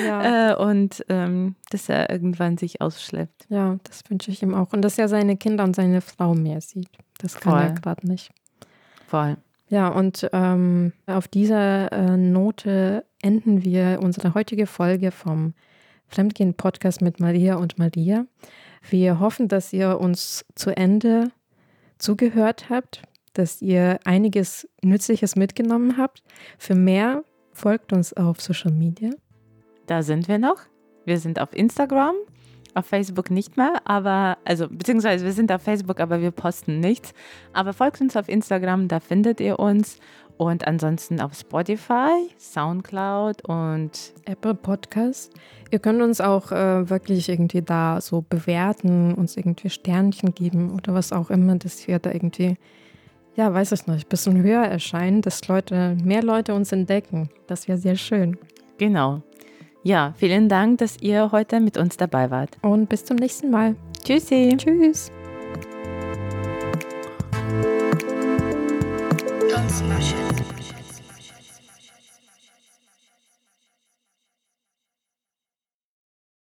[0.05, 0.51] ja.
[0.51, 3.47] äh, und ähm, dass er irgendwann sich ausschleppt.
[3.49, 4.71] Ja, das wünsche ich ihm auch.
[4.71, 6.89] Und dass er seine Kinder und seine Frau mehr sieht.
[7.19, 7.61] Das kann Voll.
[7.61, 8.31] er gerade nicht.
[9.07, 9.37] Voll.
[9.67, 15.53] Ja, und ähm, auf dieser äh, Note enden wir unsere heutige Folge vom
[16.07, 18.25] Fremdgehen-Podcast mit Maria und Maria.
[18.89, 21.31] Wir hoffen, dass ihr uns zu Ende
[21.99, 26.23] zugehört habt dass ihr einiges Nützliches mitgenommen habt.
[26.57, 27.23] Für mehr
[27.53, 29.11] folgt uns auf Social Media.
[29.87, 30.61] Da sind wir noch.
[31.05, 32.15] Wir sind auf Instagram,
[32.75, 37.13] auf Facebook nicht mehr, aber, also, beziehungsweise wir sind auf Facebook, aber wir posten nichts.
[37.53, 39.97] Aber folgt uns auf Instagram, da findet ihr uns.
[40.37, 45.31] Und ansonsten auf Spotify, Soundcloud und Apple Podcast.
[45.69, 50.95] Ihr könnt uns auch äh, wirklich irgendwie da so bewerten, uns irgendwie Sternchen geben oder
[50.95, 52.57] was auch immer, dass wir da irgendwie
[53.35, 57.29] ja, weiß ich nicht, ein bisschen höher erscheinen, dass Leute, mehr Leute uns entdecken.
[57.47, 58.37] Das wäre sehr schön.
[58.77, 59.21] Genau.
[59.83, 62.57] Ja, vielen Dank, dass ihr heute mit uns dabei wart.
[62.61, 63.75] Und bis zum nächsten Mal.
[64.03, 64.55] Tschüssi.
[64.57, 65.11] Tschüss.
[70.01, 70.20] It.